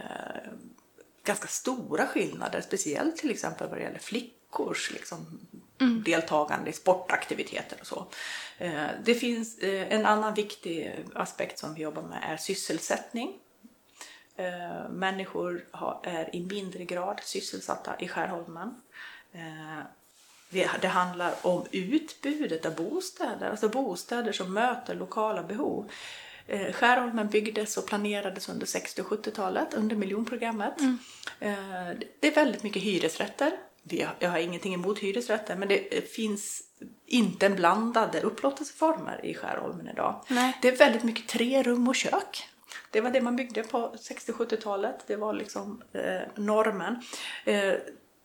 ganska 1.24 1.46
stora 1.46 2.06
skillnader, 2.06 2.60
speciellt 2.60 3.16
till 3.16 3.30
exempel 3.30 3.68
vad 3.68 3.78
det 3.78 3.82
gäller 3.82 3.98
flickor 3.98 4.39
flickors 4.50 4.90
liksom, 4.90 5.40
mm. 5.80 6.02
deltagande 6.02 6.70
i 6.70 6.72
sportaktiviteter 6.72 7.78
och 7.80 7.86
så. 7.86 8.06
Eh, 8.58 8.88
det 9.04 9.14
finns 9.14 9.58
eh, 9.58 9.92
en 9.92 10.06
annan 10.06 10.34
viktig 10.34 10.94
aspekt 11.14 11.58
som 11.58 11.74
vi 11.74 11.82
jobbar 11.82 12.02
med 12.02 12.18
är 12.22 12.36
sysselsättning. 12.36 13.38
Eh, 14.36 14.88
människor 14.90 15.64
är 16.02 16.36
i 16.36 16.40
mindre 16.40 16.84
grad 16.84 17.20
sysselsatta 17.24 17.96
i 17.98 18.08
Skärholmen. 18.08 18.74
Det 20.80 20.88
handlar 20.88 21.34
om 21.42 21.66
utbudet 21.72 22.66
av 22.66 22.74
bostäder, 22.74 23.50
alltså 23.50 23.68
bostäder 23.68 24.32
som 24.32 24.54
möter 24.54 24.94
lokala 24.94 25.42
behov. 25.42 25.90
Skärholmen 26.72 27.28
byggdes 27.28 27.76
och 27.76 27.86
planerades 27.86 28.48
under 28.48 28.66
60 28.66 29.02
och 29.02 29.06
70-talet 29.06 29.74
under 29.74 29.96
miljonprogrammet. 29.96 30.80
Mm. 30.80 30.98
Det 32.20 32.26
är 32.26 32.34
väldigt 32.34 32.62
mycket 32.62 32.82
hyresrätter 32.82 33.52
jag 34.18 34.30
har 34.30 34.38
ingenting 34.38 34.74
emot 34.74 34.98
hyresrätter, 34.98 35.56
men 35.56 35.68
det 35.68 36.10
finns 36.14 36.62
inte 37.06 37.50
blandade 37.50 38.20
upplåtelseformer 38.20 39.20
i 39.24 39.34
Skärholmen 39.34 39.88
idag. 39.88 40.24
Nej. 40.28 40.58
Det 40.62 40.68
är 40.68 40.76
väldigt 40.76 41.02
mycket 41.02 41.28
tre 41.28 41.62
rum 41.62 41.88
och 41.88 41.94
kök. 41.94 42.48
Det 42.90 43.00
var 43.00 43.10
det 43.10 43.20
man 43.20 43.36
byggde 43.36 43.62
på 43.62 43.94
60-70-talet. 43.96 44.96
Det 45.06 45.16
var 45.16 45.32
liksom 45.32 45.82
eh, 45.92 46.42
normen. 46.42 47.02
Eh, 47.44 47.74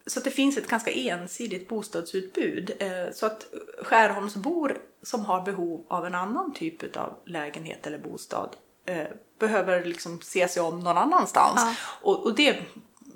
så 0.07 0.19
det 0.19 0.31
finns 0.31 0.57
ett 0.57 0.67
ganska 0.67 0.91
ensidigt 0.91 1.67
bostadsutbud. 1.67 2.71
Eh, 2.79 3.13
så 3.13 3.25
att 3.25 3.45
Skärholmsbor 3.81 4.77
som 5.03 5.25
har 5.25 5.41
behov 5.41 5.85
av 5.87 6.05
en 6.05 6.15
annan 6.15 6.53
typ 6.53 6.97
av 6.97 7.13
lägenhet 7.25 7.87
eller 7.87 7.97
bostad 7.97 8.55
eh, 8.85 9.07
behöver 9.39 9.85
liksom 9.85 10.21
se 10.21 10.47
sig 10.47 10.61
om 10.61 10.79
någon 10.79 10.97
annanstans. 10.97 11.61
Ja. 11.61 11.75
Och, 12.01 12.25
och 12.25 12.35
det 12.35 12.57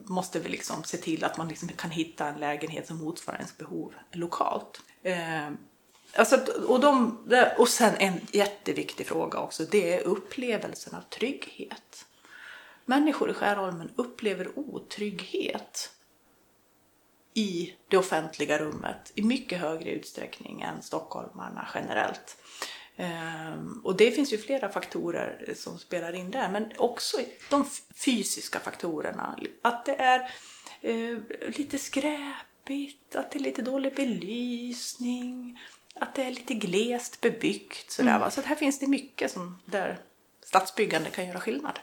måste 0.10 0.39
vi 0.39 0.50
liksom 0.50 0.84
se 0.84 0.98
till 0.98 1.24
att 1.24 1.38
man 1.38 1.48
liksom 1.48 1.67
kan 1.67 1.91
hitta 1.91 2.28
en 2.28 2.39
lägenhet 2.39 2.88
som 2.88 2.98
motsvarar 2.98 3.38
ens 3.38 3.58
behov 3.58 3.93
lokalt. 4.12 4.82
Eh, 5.04 5.50
alltså, 6.15 6.36
och, 6.67 6.80
de, 6.80 7.17
och 7.58 7.67
sen 7.67 7.95
en 7.98 8.19
jätteviktig 8.32 9.08
fråga 9.08 9.39
också, 9.39 9.65
det 9.72 9.93
är 9.93 10.08
upplevelsen 10.08 10.95
av 10.95 11.02
trygghet. 11.02 12.06
Människor 12.86 13.30
i 13.30 13.34
Skärholmen 13.34 13.91
upplever 13.95 14.60
otrygghet 14.60 15.91
i 17.34 17.76
det 17.88 17.98
offentliga 17.98 18.58
rummet 18.58 19.12
i 19.15 19.22
mycket 19.22 19.60
högre 19.60 19.89
utsträckning 19.89 20.62
än 20.62 20.82
stockholmarna 20.82 21.67
generellt. 21.74 22.38
Ehm, 23.00 23.82
och 23.84 23.98
det 23.98 24.12
finns 24.12 24.34
ju 24.34 24.38
flera 24.38 24.70
faktorer 24.70 25.54
som 25.56 25.80
spelar 25.80 26.14
in 26.16 26.32
där, 26.32 26.50
men 26.50 26.72
också 26.78 27.18
de 27.50 27.66
fysiska 27.96 28.60
faktorerna. 28.60 29.40
Att 29.62 29.86
det 29.86 29.96
är 29.96 30.32
eh, 30.82 31.18
lite 31.58 31.78
skräpigt, 31.78 33.16
att 33.16 33.32
det 33.32 33.40
är 33.40 33.44
lite 33.44 33.62
dålig 33.62 33.96
belysning, 33.96 35.60
att 35.96 36.16
det 36.16 36.24
är 36.24 36.32
lite 36.32 36.54
glest 36.54 37.22
bebyggt. 37.22 37.92
Sådär, 37.92 38.16
mm. 38.16 38.32
Så 38.32 38.42
här 38.42 38.56
finns 38.56 38.80
det 38.80 38.88
mycket 38.88 39.32
som, 39.32 39.60
där 39.66 40.00
stadsbyggande 40.44 41.10
kan 41.10 41.28
göra 41.28 41.40
skillnad. 41.40 41.80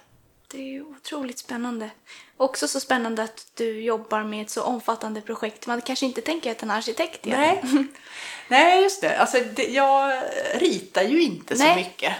Det 0.49 0.77
är 0.77 0.83
otroligt 0.83 1.39
spännande. 1.39 1.91
Också 2.37 2.69
så 2.69 2.81
spännande 2.81 3.23
att 3.23 3.47
du 3.55 3.81
jobbar 3.81 4.23
med 4.23 4.43
ett 4.43 4.51
så 4.51 4.63
omfattande 4.63 5.21
projekt. 5.21 5.67
Man 5.67 5.81
kanske 5.81 6.07
inte 6.07 6.21
tänker 6.21 6.51
att 6.51 6.63
en 6.63 6.71
arkitekt 6.71 7.27
gör 7.27 7.37
Nej. 7.37 7.63
Nej, 8.49 8.83
just 8.83 9.01
det. 9.01 9.19
Alltså, 9.19 9.39
det, 9.55 9.65
jag 9.65 10.23
ritar 10.55 11.03
ju 11.03 11.23
inte 11.23 11.55
Nej. 11.55 11.73
så 11.73 11.77
mycket 11.77 12.13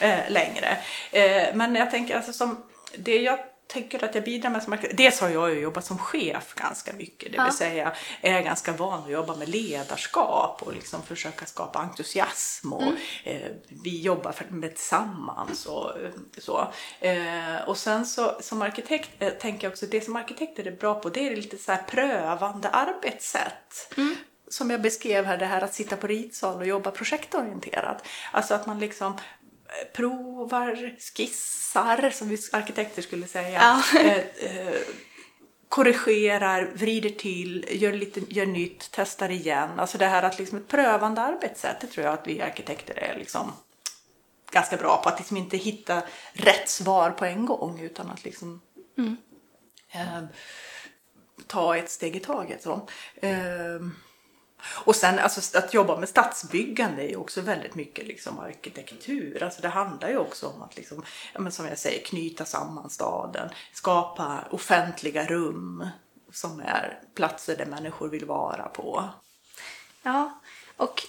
eh, 0.00 0.30
längre. 0.30 0.78
Eh, 1.10 1.54
men 1.54 1.74
jag 1.74 1.90
tänker 1.90 2.16
alltså 2.16 2.32
som 2.32 2.62
det 2.96 3.16
jag 3.16 3.38
tänker 3.66 4.04
att 4.04 4.14
jag 4.14 4.24
bidrar 4.24 4.50
med 4.50 4.62
som 4.62 4.76
Dels 4.94 5.20
har 5.20 5.28
jag 5.28 5.54
ju 5.54 5.60
jobbat 5.60 5.84
som 5.84 5.98
chef 5.98 6.54
ganska 6.54 6.92
mycket, 6.92 7.32
det 7.32 7.38
vill 7.38 7.46
ja. 7.46 7.52
säga 7.52 7.92
är 8.20 8.42
ganska 8.42 8.72
van 8.72 9.02
att 9.02 9.10
jobba 9.10 9.36
med 9.36 9.48
ledarskap 9.48 10.62
och 10.62 10.72
liksom 10.74 11.02
försöka 11.02 11.46
skapa 11.46 11.78
entusiasm 11.78 12.72
och 12.72 12.82
mm. 12.82 12.96
eh, 13.24 13.50
vi 13.68 14.00
jobbar 14.00 14.34
med 14.48 14.76
tillsammans 14.76 15.66
och 15.66 15.90
så. 16.38 16.72
Eh, 17.00 17.56
och 17.66 17.78
sen 17.78 18.06
så 18.06 18.36
som 18.40 18.62
arkitekt 18.62 19.10
eh, 19.18 19.30
tänker 19.30 19.66
jag 19.66 19.72
också, 19.72 19.86
det 19.86 20.00
som 20.00 20.16
arkitekter 20.16 20.66
är 20.66 20.76
bra 20.76 20.94
på 20.94 21.08
det 21.08 21.26
är 21.26 21.36
lite 21.36 21.58
så 21.58 21.72
här 21.72 21.82
prövande 21.82 22.68
arbetssätt. 22.68 23.94
Mm 23.96 24.16
som 24.52 24.70
jag 24.70 24.82
beskrev 24.82 25.24
här, 25.24 25.38
det 25.38 25.46
här 25.46 25.60
att 25.60 25.74
sitta 25.74 25.96
på 25.96 26.06
ritsal 26.06 26.56
och 26.56 26.66
jobba 26.66 26.90
projektorienterat. 26.90 28.06
Alltså 28.32 28.54
att 28.54 28.66
man 28.66 28.78
liksom 28.78 29.16
provar, 29.92 30.96
skissar, 31.16 32.10
som 32.10 32.28
vi 32.28 32.38
arkitekter 32.52 33.02
skulle 33.02 33.26
säga. 33.26 33.82
Ja. 33.92 34.00
Eh, 34.00 34.18
eh, 34.56 34.80
korrigerar, 35.68 36.70
vrider 36.74 37.10
till, 37.10 37.66
gör, 37.70 37.92
lite, 37.92 38.20
gör 38.28 38.46
nytt, 38.46 38.88
testar 38.92 39.28
igen. 39.28 39.80
Alltså 39.80 39.98
det 39.98 40.06
här 40.06 40.22
att 40.22 40.38
liksom 40.38 40.58
ett 40.58 40.68
prövande 40.68 41.20
arbetssätt, 41.20 41.80
det 41.80 41.86
tror 41.86 42.06
jag 42.06 42.14
att 42.14 42.26
vi 42.26 42.40
arkitekter 42.40 42.98
är 42.98 43.18
liksom 43.18 43.52
ganska 44.50 44.76
bra 44.76 45.00
på. 45.02 45.08
Att 45.08 45.18
liksom 45.18 45.36
inte 45.36 45.56
hitta 45.56 46.02
rätt 46.32 46.68
svar 46.68 47.10
på 47.10 47.24
en 47.24 47.46
gång 47.46 47.80
utan 47.80 48.10
att 48.10 48.24
liksom 48.24 48.60
mm. 48.98 49.16
eh, 49.92 50.22
ta 51.46 51.76
ett 51.76 51.90
steg 51.90 52.16
i 52.16 52.20
taget. 52.20 52.62
Så. 52.62 52.88
Och 54.64 54.96
sen 54.96 55.18
alltså, 55.18 55.58
att 55.58 55.74
jobba 55.74 55.96
med 55.96 56.08
stadsbyggande 56.08 57.02
är 57.02 57.08
ju 57.08 57.16
också 57.16 57.40
väldigt 57.40 57.74
mycket 57.74 58.06
liksom, 58.06 58.38
arkitektur. 58.38 59.42
Alltså, 59.42 59.62
det 59.62 59.68
handlar 59.68 60.08
ju 60.08 60.16
också 60.16 60.46
om 60.46 60.62
att, 60.62 60.76
liksom, 60.76 61.04
som 61.50 61.66
jag 61.66 61.78
säger, 61.78 62.04
knyta 62.04 62.44
samman 62.44 62.90
staden, 62.90 63.48
skapa 63.72 64.44
offentliga 64.50 65.26
rum 65.26 65.86
som 66.32 66.60
är 66.60 66.98
platser 67.14 67.56
där 67.56 67.66
människor 67.66 68.08
vill 68.08 68.24
vara 68.24 68.68
på. 68.68 69.08
Ja, 70.02 70.40
och 70.76 71.06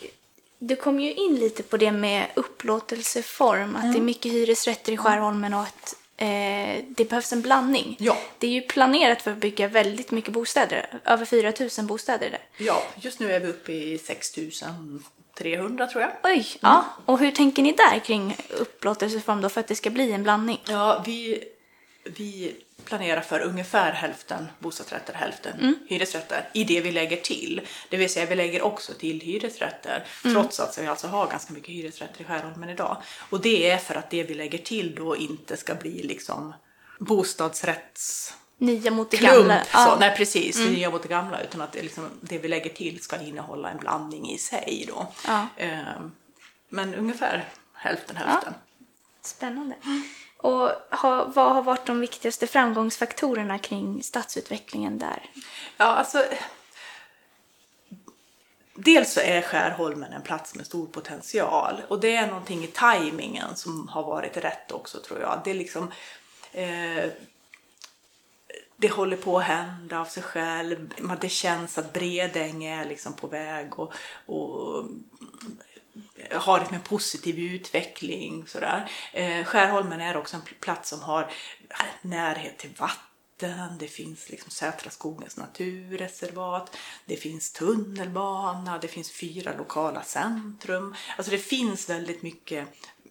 du 0.60 0.76
kom 0.76 1.00
ju 1.00 1.14
in 1.14 1.36
lite 1.36 1.64
på 1.64 1.78
det 1.78 1.92
med 1.92 2.28
upplåtelseform, 2.36 3.76
att 3.76 3.82
mm. 3.82 3.92
det 3.92 3.98
är 3.98 4.00
mm. 4.00 4.06
mycket 4.06 4.32
hyresrätter 4.32 4.92
i 4.92 4.98
Skärholmen 4.98 5.54
och 5.54 5.62
att 5.62 5.96
eh, 6.24 6.84
det 6.88 7.10
behövs 7.10 7.34
en 7.34 7.42
blandning. 7.42 7.96
Ja. 8.00 8.18
Det 8.38 8.48
är 8.48 8.52
ju 8.52 8.62
planerat 8.62 9.22
för 9.22 9.32
att 9.32 9.38
bygga 9.38 9.68
väldigt 9.68 10.12
mycket 10.12 10.34
bostäder, 10.34 11.00
över 11.06 11.26
4 11.26 11.54
000 11.78 11.88
bostäder 11.88 12.30
där. 12.30 12.42
Ja, 12.58 12.84
just 12.96 13.20
nu 13.20 13.32
är 13.32 13.40
vi 13.40 13.48
uppe 13.48 13.72
i 13.72 13.98
6 13.98 14.32
300 15.38 15.88
tror 15.88 16.02
jag. 16.02 16.12
Oj, 16.24 16.32
mm. 16.34 16.44
ja. 16.62 16.86
Och 17.06 17.20
hur 17.20 17.32
tänker 17.32 17.64
ni 17.64 17.72
där 17.72 18.00
kring 18.00 18.38
upplåtelseform 18.50 19.42
då 19.42 19.50
för 19.50 19.60
att 19.60 19.68
det 19.68 19.76
ska 19.76 19.90
bli 19.90 20.12
en 20.12 20.24
blandning? 20.24 20.62
Ja, 20.68 21.04
vi, 21.06 21.44
vi 22.04 22.56
planerar 22.86 23.22
för 23.22 23.40
ungefär 23.40 23.92
hälften 23.92 24.48
bostadsrätter, 24.60 25.14
hälften 25.14 25.60
mm. 25.60 25.76
hyresrätter 25.88 26.50
i 26.54 26.64
det 26.64 26.82
vi 26.82 26.92
lägger 26.92 27.18
till. 27.18 27.62
Det 27.90 27.98
vill 27.98 28.10
säga 28.10 28.26
vi 28.26 28.36
lägger 28.36 28.62
också 28.62 28.94
till 28.94 29.22
hyresrätter 29.22 30.06
mm. 30.24 30.36
trots 30.36 30.60
att 30.60 30.78
vi 30.78 30.88
alltså 30.88 31.08
har 31.08 31.28
ganska 31.28 31.54
mycket 31.54 31.70
hyresrätter 31.70 32.22
i 32.22 32.24
Skärholmen 32.24 32.70
idag. 32.70 32.98
Och 33.30 33.42
det 33.42 33.70
är 33.70 33.78
för 33.78 33.96
att 33.96 34.10
det 34.10 34.24
vi 34.24 34.34
lägger 34.34 34.58
till 34.58 34.96
då 34.96 35.18
inte 35.18 35.58
ska 35.58 35.76
bli 35.76 36.04
liksom 36.04 36.54
bostadsrätts 37.00 38.34
Nya 38.58 38.92
mot 38.92 39.12
det 39.12 39.18
gamla. 39.18 39.64
Så, 39.66 39.96
Nej 40.00 40.16
precis, 40.18 40.60
mm. 40.60 40.74
nya 40.74 40.90
mot 40.90 41.04
det 41.04 41.10
gamla 41.10 41.42
utan 41.42 41.62
att 41.62 41.72
det, 41.72 41.82
liksom, 41.82 42.10
det 42.22 42.38
vi 42.38 42.48
lägger 42.48 42.70
till 42.70 43.02
ska 43.02 43.22
innehålla 43.22 43.70
en 43.70 43.78
blandning 43.78 44.32
i 44.32 44.38
sig 44.38 44.86
då. 44.88 45.08
Ja. 45.28 45.48
Ehm, 45.58 46.12
men 46.70 46.96
ungefär 46.96 47.50
hälften 47.74 48.16
hälften. 48.16 48.54
Spännande. 49.22 49.76
Och 50.44 50.70
har, 50.90 51.26
vad 51.26 51.54
har 51.54 51.62
varit 51.62 51.86
de 51.86 52.00
viktigaste 52.00 52.48
framgångsfaktorerna 52.48 53.60
kring 53.60 54.04
stadsutvecklingen 54.04 55.00
där? 55.00 55.30
Ja, 55.78 55.86
alltså... 55.86 56.24
Dels 58.76 59.14
så 59.14 59.20
är 59.20 59.42
Skärholmen 59.42 60.14
en 60.14 60.22
plats 60.22 60.56
med 60.56 60.66
stor 60.66 60.88
potential 60.88 61.82
och 61.88 62.00
det 62.00 62.16
är 62.16 62.28
någonting 62.28 62.64
i 62.64 62.68
tajmingen 62.68 63.56
som 63.56 63.88
har 63.88 64.04
varit 64.04 64.38
rätt 64.38 64.72
också 64.72 65.00
tror 65.00 65.22
jag. 65.22 65.42
Det 65.44 65.52
är 65.52 65.56
liksom... 65.56 65.92
Eh, 66.52 67.06
det 68.76 68.92
håller 68.92 69.18
på 69.18 69.38
att 69.38 69.46
hända 69.46 70.00
av 70.00 70.06
sig 70.06 70.24
själv. 70.24 70.94
Det 71.22 71.30
känns 71.30 71.78
att 71.78 71.94
Bredäng 71.94 72.64
är 72.64 72.86
liksom 72.86 73.14
på 73.14 73.28
väg 73.28 73.80
och, 73.80 73.94
och 74.26 74.86
har 76.34 76.60
liksom 76.60 76.76
en 76.76 76.82
positiv 76.82 77.40
utveckling. 77.40 78.48
Sådär. 78.48 78.92
Eh, 79.14 79.46
Skärholmen 79.46 80.02
är 80.02 80.18
också 80.18 80.36
en 80.36 80.42
plats 80.60 80.90
som 80.90 81.02
har 81.02 81.32
närhet 82.02 82.58
till 82.58 82.74
vatten, 82.78 83.78
det 83.80 83.88
finns 83.88 84.30
liksom 84.30 84.52
Sätra 84.52 84.90
skogens 84.90 85.38
naturreservat, 85.38 86.78
det 87.06 87.16
finns 87.16 87.52
tunnelbana, 87.52 88.78
det 88.78 88.88
finns 88.88 89.12
fyra 89.12 89.54
lokala 89.58 90.02
centrum. 90.04 90.96
Alltså 91.18 91.32
det 91.32 91.38
finns 91.38 91.90
väldigt 91.90 92.22
mycket 92.22 92.68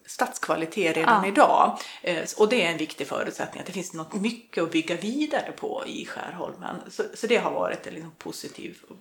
stadskvalitet 0.07 0.97
redan 0.97 1.23
ja. 1.23 1.29
idag. 1.29 1.79
Eh, 2.03 2.25
och 2.37 2.49
det 2.49 2.63
är 2.63 2.71
en 2.71 2.79
viktig 2.79 3.07
förutsättning, 3.07 3.61
att 3.61 3.67
det 3.67 3.73
finns 3.73 3.93
något 3.93 4.15
mycket 4.15 4.65
att 4.65 4.73
bygga 4.73 4.97
vidare 4.97 5.53
på 5.53 5.85
i 5.87 6.07
Skärholmen. 6.07 6.77
Så, 6.91 7.03
så 7.15 7.27
det 7.27 7.37
har 7.37 7.51
varit 7.51 7.87
en 7.87 7.95
liksom 7.95 8.13
positiv 8.19 8.79
och 8.89 8.97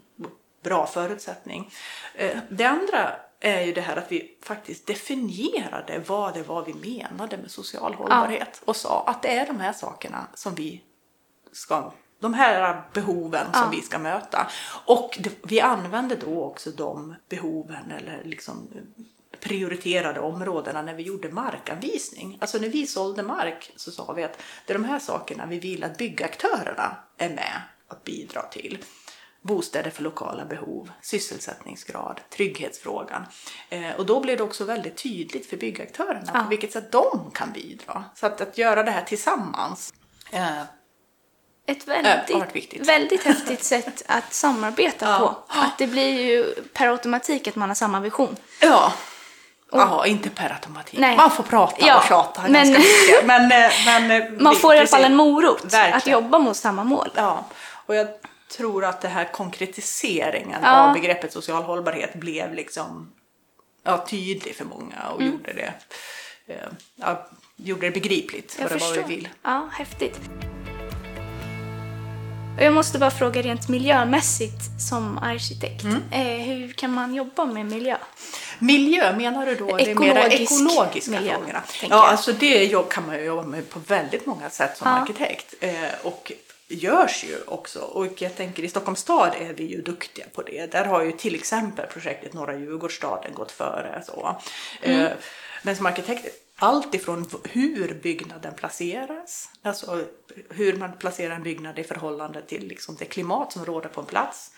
bra 0.64 0.88
förutsättning. 0.88 1.72
Eh, 2.16 2.38
det 2.50 2.66
andra 2.66 3.16
är 3.42 3.62
ju 3.62 3.74
det 3.74 3.82
här 3.82 3.96
att 3.96 4.12
vi 4.12 4.38
faktiskt 4.42 4.88
definierade 4.88 6.00
vad 6.08 6.34
det 6.34 6.44
var 6.44 6.66
vi 6.66 7.00
menade 7.00 7.38
med 7.38 7.52
social 7.52 7.94
hållbarhet 7.94 8.50
ja. 8.52 8.64
och 8.66 8.76
sa 8.76 9.04
att 9.08 9.22
det 9.22 9.30
är 9.38 9.48
de 9.48 9.60
här 9.60 9.74
sakerna 9.74 10.28
som 10.34 10.56
vi 10.56 10.82
ska 11.52 11.92
de 12.20 12.34
här 12.34 12.84
behoven 12.94 13.48
ja. 13.54 13.60
som 13.60 13.72
vi 13.72 13.82
ska 13.82 14.00
möta. 14.00 14.52
Och 14.86 15.18
det, 15.20 15.32
vi 15.44 15.62
använde 15.62 16.16
då 16.16 16.44
också 16.44 16.72
de 16.72 17.16
behoven 17.30 17.92
eller 17.92 18.22
liksom 18.24 18.68
prioriterade 19.40 20.20
områdena 20.20 20.82
när 20.82 20.94
vi 20.94 21.04
gjorde 21.04 21.30
markanvisning. 21.30 22.38
Alltså 22.42 22.58
när 22.58 22.70
vi 22.70 22.88
sålde 22.88 23.24
mark 23.24 23.72
så 23.76 23.92
sa 23.92 24.14
vi 24.14 24.24
att 24.24 24.42
det 24.66 24.74
är 24.74 24.78
de 24.78 24.86
här 24.86 25.00
sakerna 25.00 25.46
vi 25.46 25.60
vill 25.60 25.84
att 25.84 25.98
byggaktörerna 25.98 26.98
är 27.18 27.30
med 27.30 27.62
att 27.88 28.04
bidra 28.04 28.42
till 28.42 28.78
bostäder 29.42 29.92
för 29.92 30.04
lokala 30.04 30.46
behov, 30.46 30.92
sysselsättningsgrad, 31.02 32.22
trygghetsfrågan. 32.30 33.26
Eh, 33.70 33.92
och 33.98 34.06
då 34.06 34.20
blev 34.20 34.38
det 34.38 34.44
också 34.44 34.66
väldigt 34.66 34.98
tydligt 34.98 35.50
för 35.50 35.58
byggaktörerna 35.58 36.32
ja. 36.34 36.40
på 36.40 36.50
vilket 36.50 36.72
sätt 36.72 36.92
de 36.92 37.32
kan 37.34 37.52
bidra. 37.52 38.04
Så 38.16 38.26
att, 38.26 38.42
att 38.42 38.58
göra 38.58 38.84
det 38.84 38.92
här 38.92 39.04
tillsammans 39.04 39.94
eh, 40.32 40.62
ett 41.66 41.88
väldigt, 41.88 42.88
väldigt 42.88 43.24
häftigt 43.24 43.64
sätt 43.64 44.04
att 44.08 44.34
samarbeta 44.34 45.06
ja. 45.06 45.18
på. 45.20 45.60
Att 45.60 45.78
det 45.78 45.88
blir 45.88 46.22
ju 46.22 46.54
per 46.74 46.88
automatik 46.88 47.48
att 47.48 47.56
man 47.56 47.70
har 47.70 47.76
samma 47.76 48.00
vision. 48.00 48.36
Ja. 48.62 48.94
Jaha, 49.72 50.08
inte 50.08 50.30
per 50.30 50.50
automatik. 50.50 51.00
Nej. 51.00 51.18
Man 51.18 51.32
får 51.32 51.44
prata 51.44 51.88
ja, 51.88 51.98
och 51.98 52.04
tjata 52.04 52.42
men, 52.42 52.54
ganska 52.54 52.80
mycket. 52.80 53.26
Men, 53.26 53.52
eh, 53.52 53.72
men, 53.86 54.12
eh, 54.12 54.30
man 54.40 54.56
får 54.56 54.76
i 54.76 54.78
alla 54.78 54.88
fall 54.88 55.04
en 55.04 55.16
morot 55.16 55.64
Verkligen. 55.64 55.98
att 55.98 56.08
jobba 56.08 56.40
mot 56.40 56.58
samma 56.58 56.84
mål. 56.84 57.10
Ja, 57.16 57.46
och 57.86 57.96
jag 57.96 58.08
tror 58.52 58.86
att 58.86 59.02
det 59.02 59.08
här 59.08 59.32
konkretiseringen 59.32 60.60
ja. 60.64 60.88
av 60.88 60.94
begreppet 60.94 61.34
social 61.34 61.64
hållbarhet 61.64 62.14
blev 62.14 62.54
liksom 62.54 63.12
ja, 63.84 64.06
tydlig 64.10 64.56
för 64.56 64.66
många 64.66 65.10
och 65.14 65.22
mm. 65.22 65.34
gjorde, 65.34 65.54
det, 65.54 65.74
eh, 66.48 66.68
ja, 66.96 67.28
gjorde 67.56 67.82
det 67.88 67.92
begripligt 67.92 68.58
jag 68.60 68.70
vad 68.70 68.80
det 68.80 68.86
var 68.86 69.08
vi 69.08 69.16
vill. 69.16 69.30
Ja, 69.44 69.70
häftigt. 69.72 70.20
Jag 72.60 72.74
måste 72.74 73.00
bara 73.00 73.12
fråga 73.12 73.42
rent 73.42 73.70
miljömässigt 73.70 74.82
som 74.90 75.18
arkitekt. 75.18 75.84
Mm. 75.84 76.02
Eh, 76.12 76.46
hur 76.46 76.72
kan 76.74 76.94
man 76.94 77.14
jobba 77.14 77.46
med 77.46 77.66
miljö? 77.66 77.98
Miljö, 78.60 79.16
menar 79.18 79.46
du 79.46 79.56
då 79.56 79.78
det 79.78 79.96
mera 79.96 80.28
ekologiska 80.28 81.12
miljö, 81.12 81.34
frågorna? 81.34 81.64
Ja, 81.90 82.08
alltså 82.08 82.32
det 82.32 82.90
kan 82.90 83.06
man 83.06 83.16
ju 83.16 83.24
jobba 83.24 83.44
med 83.44 83.70
på 83.70 83.80
väldigt 83.80 84.26
många 84.26 84.50
sätt 84.50 84.78
som 84.78 84.88
ja. 84.88 84.94
arkitekt. 84.94 85.54
Eh, 85.60 85.74
och 86.04 86.32
görs 86.72 87.24
ju 87.24 87.38
också 87.48 87.80
och 87.80 88.22
jag 88.22 88.36
tänker 88.36 88.64
i 88.64 88.70
Stockholms 88.70 89.00
stad 89.00 89.34
är 89.40 89.54
vi 89.54 89.64
ju 89.64 89.82
duktiga 89.82 90.26
på 90.34 90.42
det. 90.42 90.72
Där 90.72 90.86
har 90.86 91.04
ju 91.04 91.12
till 91.12 91.36
exempel 91.36 91.88
projektet 91.88 92.34
Norra 92.34 92.58
Djurgårdsstaden 92.58 93.34
gått 93.34 93.52
före. 93.52 94.04
Så. 94.06 94.42
Mm. 94.82 95.02
Eh, 95.02 95.12
men 95.64 95.76
som 95.76 95.86
arkitekt, 95.86 96.26
allt 96.56 96.96
ifrån 96.96 97.30
hur 97.44 97.94
byggnaden 97.94 98.54
placeras, 98.54 99.50
alltså 99.62 100.06
hur 100.50 100.78
man 100.78 100.98
placerar 100.98 101.36
en 101.36 101.44
byggnad 101.44 101.80
i 101.80 101.84
förhållande 101.84 102.42
till 102.42 102.68
liksom 102.68 102.96
det 102.96 103.06
klimat 103.06 103.54
som 103.54 103.66
råder 103.66 103.90
på 103.90 104.02
en 104.02 104.08
plats 104.08 104.52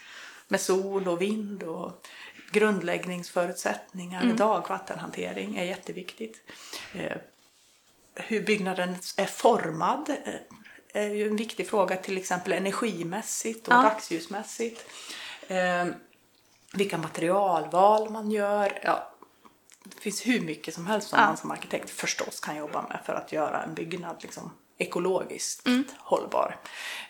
med 0.47 0.61
sol 0.61 1.07
och 1.07 1.21
vind 1.21 1.63
och 1.63 2.07
grundläggningsförutsättningar, 2.51 4.23
mm. 4.23 4.35
dagvattenhantering 4.35 5.57
är 5.57 5.63
jätteviktigt. 5.63 6.41
Eh, 6.93 7.17
hur 8.15 8.41
byggnaden 8.41 8.95
är 9.17 9.25
formad, 9.25 10.09
eh, 10.09 10.33
är 10.93 11.09
ju 11.09 11.27
en 11.27 11.35
viktig 11.35 11.67
fråga, 11.69 11.95
till 11.95 12.17
exempel 12.17 12.53
energimässigt 12.53 13.67
och 13.67 13.73
ja. 13.73 13.81
dagsljusmässigt. 13.81 14.85
Eh, 15.47 15.85
vilka 16.73 16.97
materialval 16.97 18.09
man 18.09 18.31
gör. 18.31 18.79
Ja, 18.83 19.13
det 19.83 20.01
finns 20.01 20.27
hur 20.27 20.41
mycket 20.41 20.73
som 20.73 20.87
helst 20.87 21.09
som 21.09 21.19
ja. 21.19 21.25
man 21.25 21.37
som 21.37 21.51
arkitekt 21.51 21.89
förstås 21.89 22.39
kan 22.39 22.55
jobba 22.55 22.81
med 22.81 22.99
för 23.05 23.13
att 23.13 23.31
göra 23.31 23.63
en 23.63 23.73
byggnad 23.73 24.15
liksom 24.21 24.51
ekologiskt 24.77 25.67
mm. 25.67 25.83
hållbar. 25.97 26.57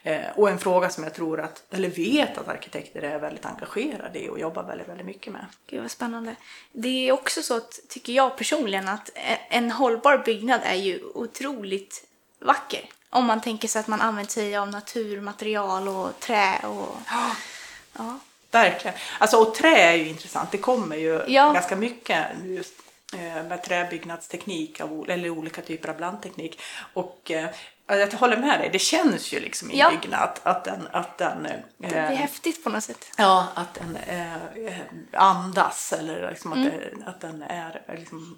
Eh, 0.04 0.22
och 0.36 0.50
en 0.50 0.60
fråga 0.60 0.89
som 0.89 1.04
jag 1.04 1.13
tror 1.13 1.39
att, 1.39 1.63
eller 1.74 1.89
vet 1.89 2.38
att 2.38 2.48
arkitekter 2.48 3.02
är 3.02 3.19
väldigt 3.19 3.46
engagerade 3.46 4.19
i 4.19 4.30
och 4.30 4.39
jobbar 4.39 4.63
väldigt, 4.63 4.88
väldigt 4.88 5.06
mycket 5.06 5.34
med. 5.34 5.46
Gud 5.67 5.82
vad 5.82 5.91
spännande. 5.91 6.36
Det 6.72 7.08
är 7.08 7.12
också 7.12 7.41
så 7.41 7.58
att, 7.58 7.80
tycker 7.89 8.13
jag 8.13 8.38
personligen, 8.38 8.88
att 8.88 9.10
en 9.50 9.72
hållbar 9.72 10.17
byggnad 10.17 10.62
är 10.63 10.76
ju 10.76 11.04
otroligt 11.04 12.08
vacker. 12.39 12.89
Om 13.13 13.26
man 13.26 13.41
tänker 13.41 13.67
sig 13.67 13.80
att 13.80 13.88
man 13.88 14.02
använder 14.02 14.32
sig 14.32 14.58
av 14.58 14.69
naturmaterial 14.69 15.88
och 15.88 16.19
trä 16.19 16.60
och... 16.63 16.97
Ja. 17.10 17.36
ja. 17.97 18.19
Verkligen. 18.52 18.97
Alltså, 19.19 19.38
och 19.38 19.56
trä 19.56 19.78
är 19.78 19.93
ju 19.93 20.08
intressant. 20.08 20.52
Det 20.52 20.58
kommer 20.58 20.95
ju 20.95 21.21
ja. 21.28 21.54
ganska 21.54 21.76
mycket 21.76 22.28
just 22.43 22.73
eh, 23.13 23.43
med 23.43 23.63
träbyggnadsteknik 23.63 24.80
eller 25.08 25.30
olika 25.30 25.62
typer 25.62 25.89
av 25.89 25.97
blandteknik. 25.97 26.62
Och 26.93 27.32
eh, 27.32 27.49
jag 27.88 28.12
håller 28.12 28.38
med 28.38 28.60
dig, 28.60 28.69
det 28.71 28.80
känns 28.80 29.34
ju 29.34 29.39
liksom 29.39 29.71
i 29.71 29.80
ja. 29.80 29.89
byggnad 29.89 30.39
att, 30.43 30.63
den... 30.63 30.88
Att 30.91 31.17
den 31.17 31.45
eh, 31.45 31.60
det 31.78 31.95
är 31.95 32.15
häftigt 32.15 32.63
på 32.63 32.69
något 32.69 32.84
sätt. 32.84 33.06
Ja, 33.17 33.47
att 33.54 33.73
den 33.73 33.95
eh, 33.95 34.78
andas 35.13 35.93
eller 35.93 36.30
liksom 36.30 36.54
mm. 36.54 36.67
att, 37.02 37.08
att 37.08 37.21
den 37.21 37.41
är 37.41 37.82
liksom, 37.97 38.38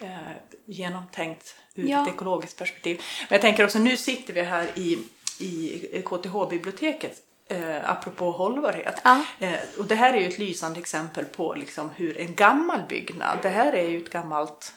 eh, 0.00 0.16
genomtänkt 0.64 1.54
ur 1.74 1.88
ja. 1.88 2.02
ett 2.02 2.14
ekologiskt 2.14 2.58
perspektiv. 2.58 2.96
Men 2.96 3.34
jag 3.34 3.40
tänker 3.40 3.64
också, 3.64 3.78
nu 3.78 3.96
sitter 3.96 4.32
vi 4.32 4.42
här 4.42 4.68
i, 4.74 4.98
i 5.38 6.02
KTH-biblioteket 6.04 7.22
Eh, 7.48 7.90
apropå 7.90 8.30
hållbarhet. 8.30 9.00
Ja. 9.04 9.24
Eh, 9.38 9.58
och 9.78 9.84
det 9.84 9.94
här 9.94 10.14
är 10.14 10.20
ju 10.20 10.28
ett 10.28 10.38
lysande 10.38 10.80
exempel 10.80 11.24
på 11.24 11.54
liksom 11.54 11.90
hur 11.96 12.18
en 12.18 12.34
gammal 12.34 12.80
byggnad, 12.88 13.38
det 13.42 13.48
här 13.48 13.72
är 13.72 13.88
ju 13.88 14.02
ett 14.02 14.10
gammalt 14.10 14.72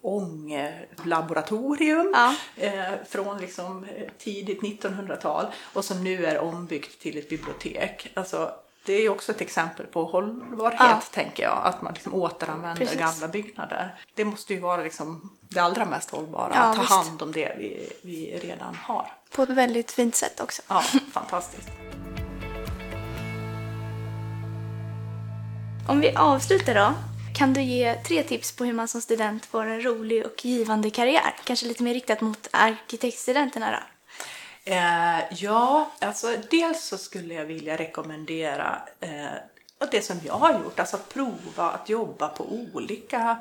ånglaboratorium 0.00 2.12
ja. 2.14 2.34
eh, 2.56 2.92
från 3.08 3.40
liksom 3.40 3.84
eh, 3.84 4.08
tidigt 4.18 4.60
1900-tal 4.60 5.46
och 5.72 5.84
som 5.84 6.04
nu 6.04 6.26
är 6.26 6.38
ombyggt 6.38 7.00
till 7.00 7.18
ett 7.18 7.28
bibliotek. 7.28 8.10
Alltså, 8.14 8.52
det 8.86 8.92
är 8.92 9.08
också 9.08 9.32
ett 9.32 9.40
exempel 9.40 9.86
på 9.86 10.04
hållbarhet, 10.04 10.80
ja. 10.80 11.02
tänker 11.10 11.42
jag, 11.42 11.60
att 11.64 11.82
man 11.82 11.94
liksom 11.94 12.14
återanvänder 12.14 12.84
Precis. 12.84 12.98
gamla 12.98 13.28
byggnader. 13.28 13.94
Det 14.14 14.24
måste 14.24 14.54
ju 14.54 14.60
vara 14.60 14.82
liksom 14.82 15.30
det 15.40 15.60
allra 15.60 15.84
mest 15.84 16.10
hållbara, 16.10 16.52
ja, 16.54 16.60
att 16.60 16.76
ta 16.76 16.80
visst. 16.80 16.92
hand 16.92 17.22
om 17.22 17.32
det 17.32 17.54
vi, 17.58 17.92
vi 18.02 18.38
redan 18.42 18.74
har. 18.74 19.12
På 19.30 19.42
ett 19.42 19.50
väldigt 19.50 19.92
fint 19.92 20.14
sätt 20.14 20.40
också. 20.40 20.62
Ja, 20.68 20.80
fantastiskt. 21.12 21.68
Om 25.88 26.00
vi 26.00 26.14
avslutar 26.16 26.74
då, 26.74 26.94
kan 27.34 27.52
du 27.52 27.62
ge 27.62 27.94
tre 27.94 28.22
tips 28.22 28.56
på 28.56 28.64
hur 28.64 28.72
man 28.72 28.88
som 28.88 29.00
student 29.00 29.46
får 29.46 29.66
en 29.66 29.84
rolig 29.84 30.26
och 30.26 30.44
givande 30.44 30.90
karriär? 30.90 31.34
Kanske 31.44 31.66
lite 31.66 31.82
mer 31.82 31.94
riktat 31.94 32.20
mot 32.20 32.48
arkitektstudenterna 32.50 33.70
då? 33.70 33.93
Eh, 34.64 35.20
ja, 35.30 35.90
alltså 35.98 36.36
dels 36.50 36.84
så 36.84 36.98
skulle 36.98 37.34
jag 37.34 37.44
vilja 37.44 37.76
rekommendera 37.76 38.82
eh, 39.00 39.26
det 39.90 40.02
som 40.02 40.20
jag 40.24 40.34
har 40.34 40.52
gjort, 40.52 40.80
alltså 40.80 40.96
att 40.96 41.08
prova 41.08 41.70
att 41.70 41.88
jobba 41.88 42.28
på 42.28 42.44
olika 42.72 43.38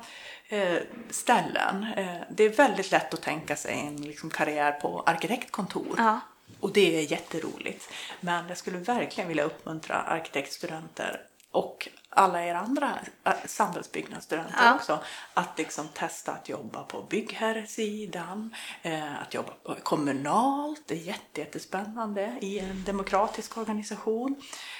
eh, 0.49 0.77
ställen. 1.09 1.85
Eh, 1.97 2.15
det 2.29 2.43
är 2.43 2.49
väldigt 2.49 2.91
lätt 2.91 3.13
att 3.13 3.21
tänka 3.21 3.55
sig 3.55 3.79
en 3.79 3.95
liksom, 3.95 4.29
karriär 4.29 4.71
på 4.71 5.03
arkitektkontor. 5.05 5.95
Ja. 5.97 6.19
Och 6.59 6.73
det 6.73 6.99
är 6.99 7.11
jätteroligt. 7.11 7.89
Men 8.19 8.47
jag 8.47 8.57
skulle 8.57 8.77
verkligen 8.77 9.27
vilja 9.27 9.43
uppmuntra 9.43 9.95
arkitektstudenter 9.95 11.21
och 11.51 11.89
alla 12.15 12.45
er 12.45 12.55
andra 12.55 12.99
äh, 13.23 13.33
samhällsbyggnadsstudenter 13.45 14.65
Ja. 14.65 14.75
också, 14.75 14.99
att 15.33 15.57
liksom 15.57 15.87
testa 15.87 16.31
att 16.31 16.49
jobba 16.49 16.83
på 16.83 17.01
byggherresidan, 17.01 18.55
eh, 18.81 19.21
att 19.21 19.33
jobba 19.33 19.51
kommunalt, 19.83 20.81
det 20.87 20.93
är 20.93 20.99
jätte, 20.99 21.41
jättespännande 21.41 22.37
i 22.41 22.59
en 22.59 22.83
demokratisk 22.83 23.57
organisation. 23.57 24.35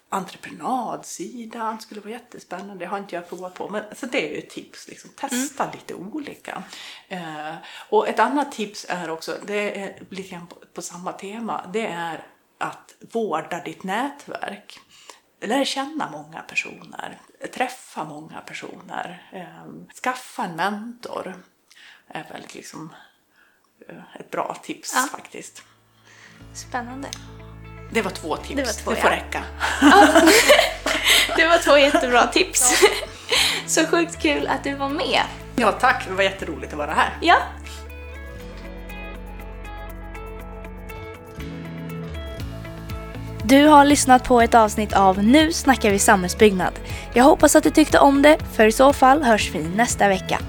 Entreprenadsidan 0.10 1.80
skulle 1.82 2.02
vara 2.02 2.12
jättespännande, 2.12 2.76
det 2.76 2.86
har 2.86 2.98
inte 2.98 3.16
jag 3.16 3.30
provat 3.30 3.54
på, 3.54 3.70
men 3.70 3.84
så 3.96 4.06
det 4.06 4.28
är 4.30 4.32
ju 4.32 4.38
ett 4.38 4.50
tips, 4.50 4.88
liksom, 4.88 5.10
testa 5.10 5.72
lite 5.74 5.94
olika. 5.94 6.64
Eh, 7.08 7.56
och 7.90 8.08
ett 8.08 8.20
annat 8.20 8.52
tips 8.52 8.86
är 8.90 9.10
också, 9.10 9.38
det 9.46 9.82
är 9.82 10.04
lite 10.10 10.30
grann 10.30 10.48
på, 10.48 10.56
på 10.74 10.82
samma 10.82 11.12
tema, 11.12 11.70
det 11.74 11.88
är 11.88 12.26
att 12.58 12.96
vårda 13.12 13.64
ditt 13.64 13.84
nätverk 13.84 14.80
lär 15.48 15.66
känna 15.66 16.10
många 16.10 16.42
personer, 16.42 17.18
träffa 17.54 18.04
många 18.04 18.42
personer, 18.42 19.24
eh, 19.32 19.66
skaffa 20.04 20.44
en 20.44 20.56
mentor 20.56 21.44
är 22.08 22.24
väl 22.32 22.42
liksom 22.54 22.94
eh, 23.90 23.96
ett 24.20 24.32
bra 24.32 24.58
tips 24.64 24.94
Ja. 24.96 25.08
faktiskt. 25.12 25.64
Spännande. 26.54 27.08
Det 27.92 28.02
var 28.02 28.12
två 28.12 28.38
tips, 28.38 28.56
Det 28.56 28.64
var 28.66 28.74
två, 28.96 29.02
får 29.02 29.12
ja. 29.12 29.16
räcka. 29.18 29.44
Det 31.36 31.48
var 31.48 31.58
två 31.58 31.78
jättebra 31.78 32.28
tips. 32.28 32.84
Så 33.68 33.86
sjukt 33.86 34.20
kul 34.22 34.48
att 34.48 34.64
du 34.64 34.76
var 34.76 34.90
med. 34.90 35.22
Ja 35.56 35.72
tack, 35.72 36.06
det 36.08 36.14
var 36.14 36.24
jätteroligt 36.24 36.74
att 36.74 36.78
vara 36.80 36.94
här. 36.94 37.18
Ja. 37.22 37.38
Du 43.54 43.68
har 43.68 43.86
lyssnat 43.86 44.24
på 44.24 44.42
ett 44.42 44.56
avsnitt 44.56 44.94
av 44.94 45.24
Nu 45.24 45.52
snackar 45.52 45.92
vi 45.92 46.00
samhällsbyggnad. 46.00 46.74
Jag 47.14 47.24
hoppas 47.24 47.56
att 47.56 47.64
du 47.64 47.70
tyckte 47.70 48.00
om 48.00 48.22
det, 48.22 48.38
för 48.54 48.68
i 48.68 48.72
så 48.72 48.94
fall 48.94 49.24
hörs 49.24 49.52
vi 49.56 49.64
nästa 49.64 50.08
vecka. 50.08 50.40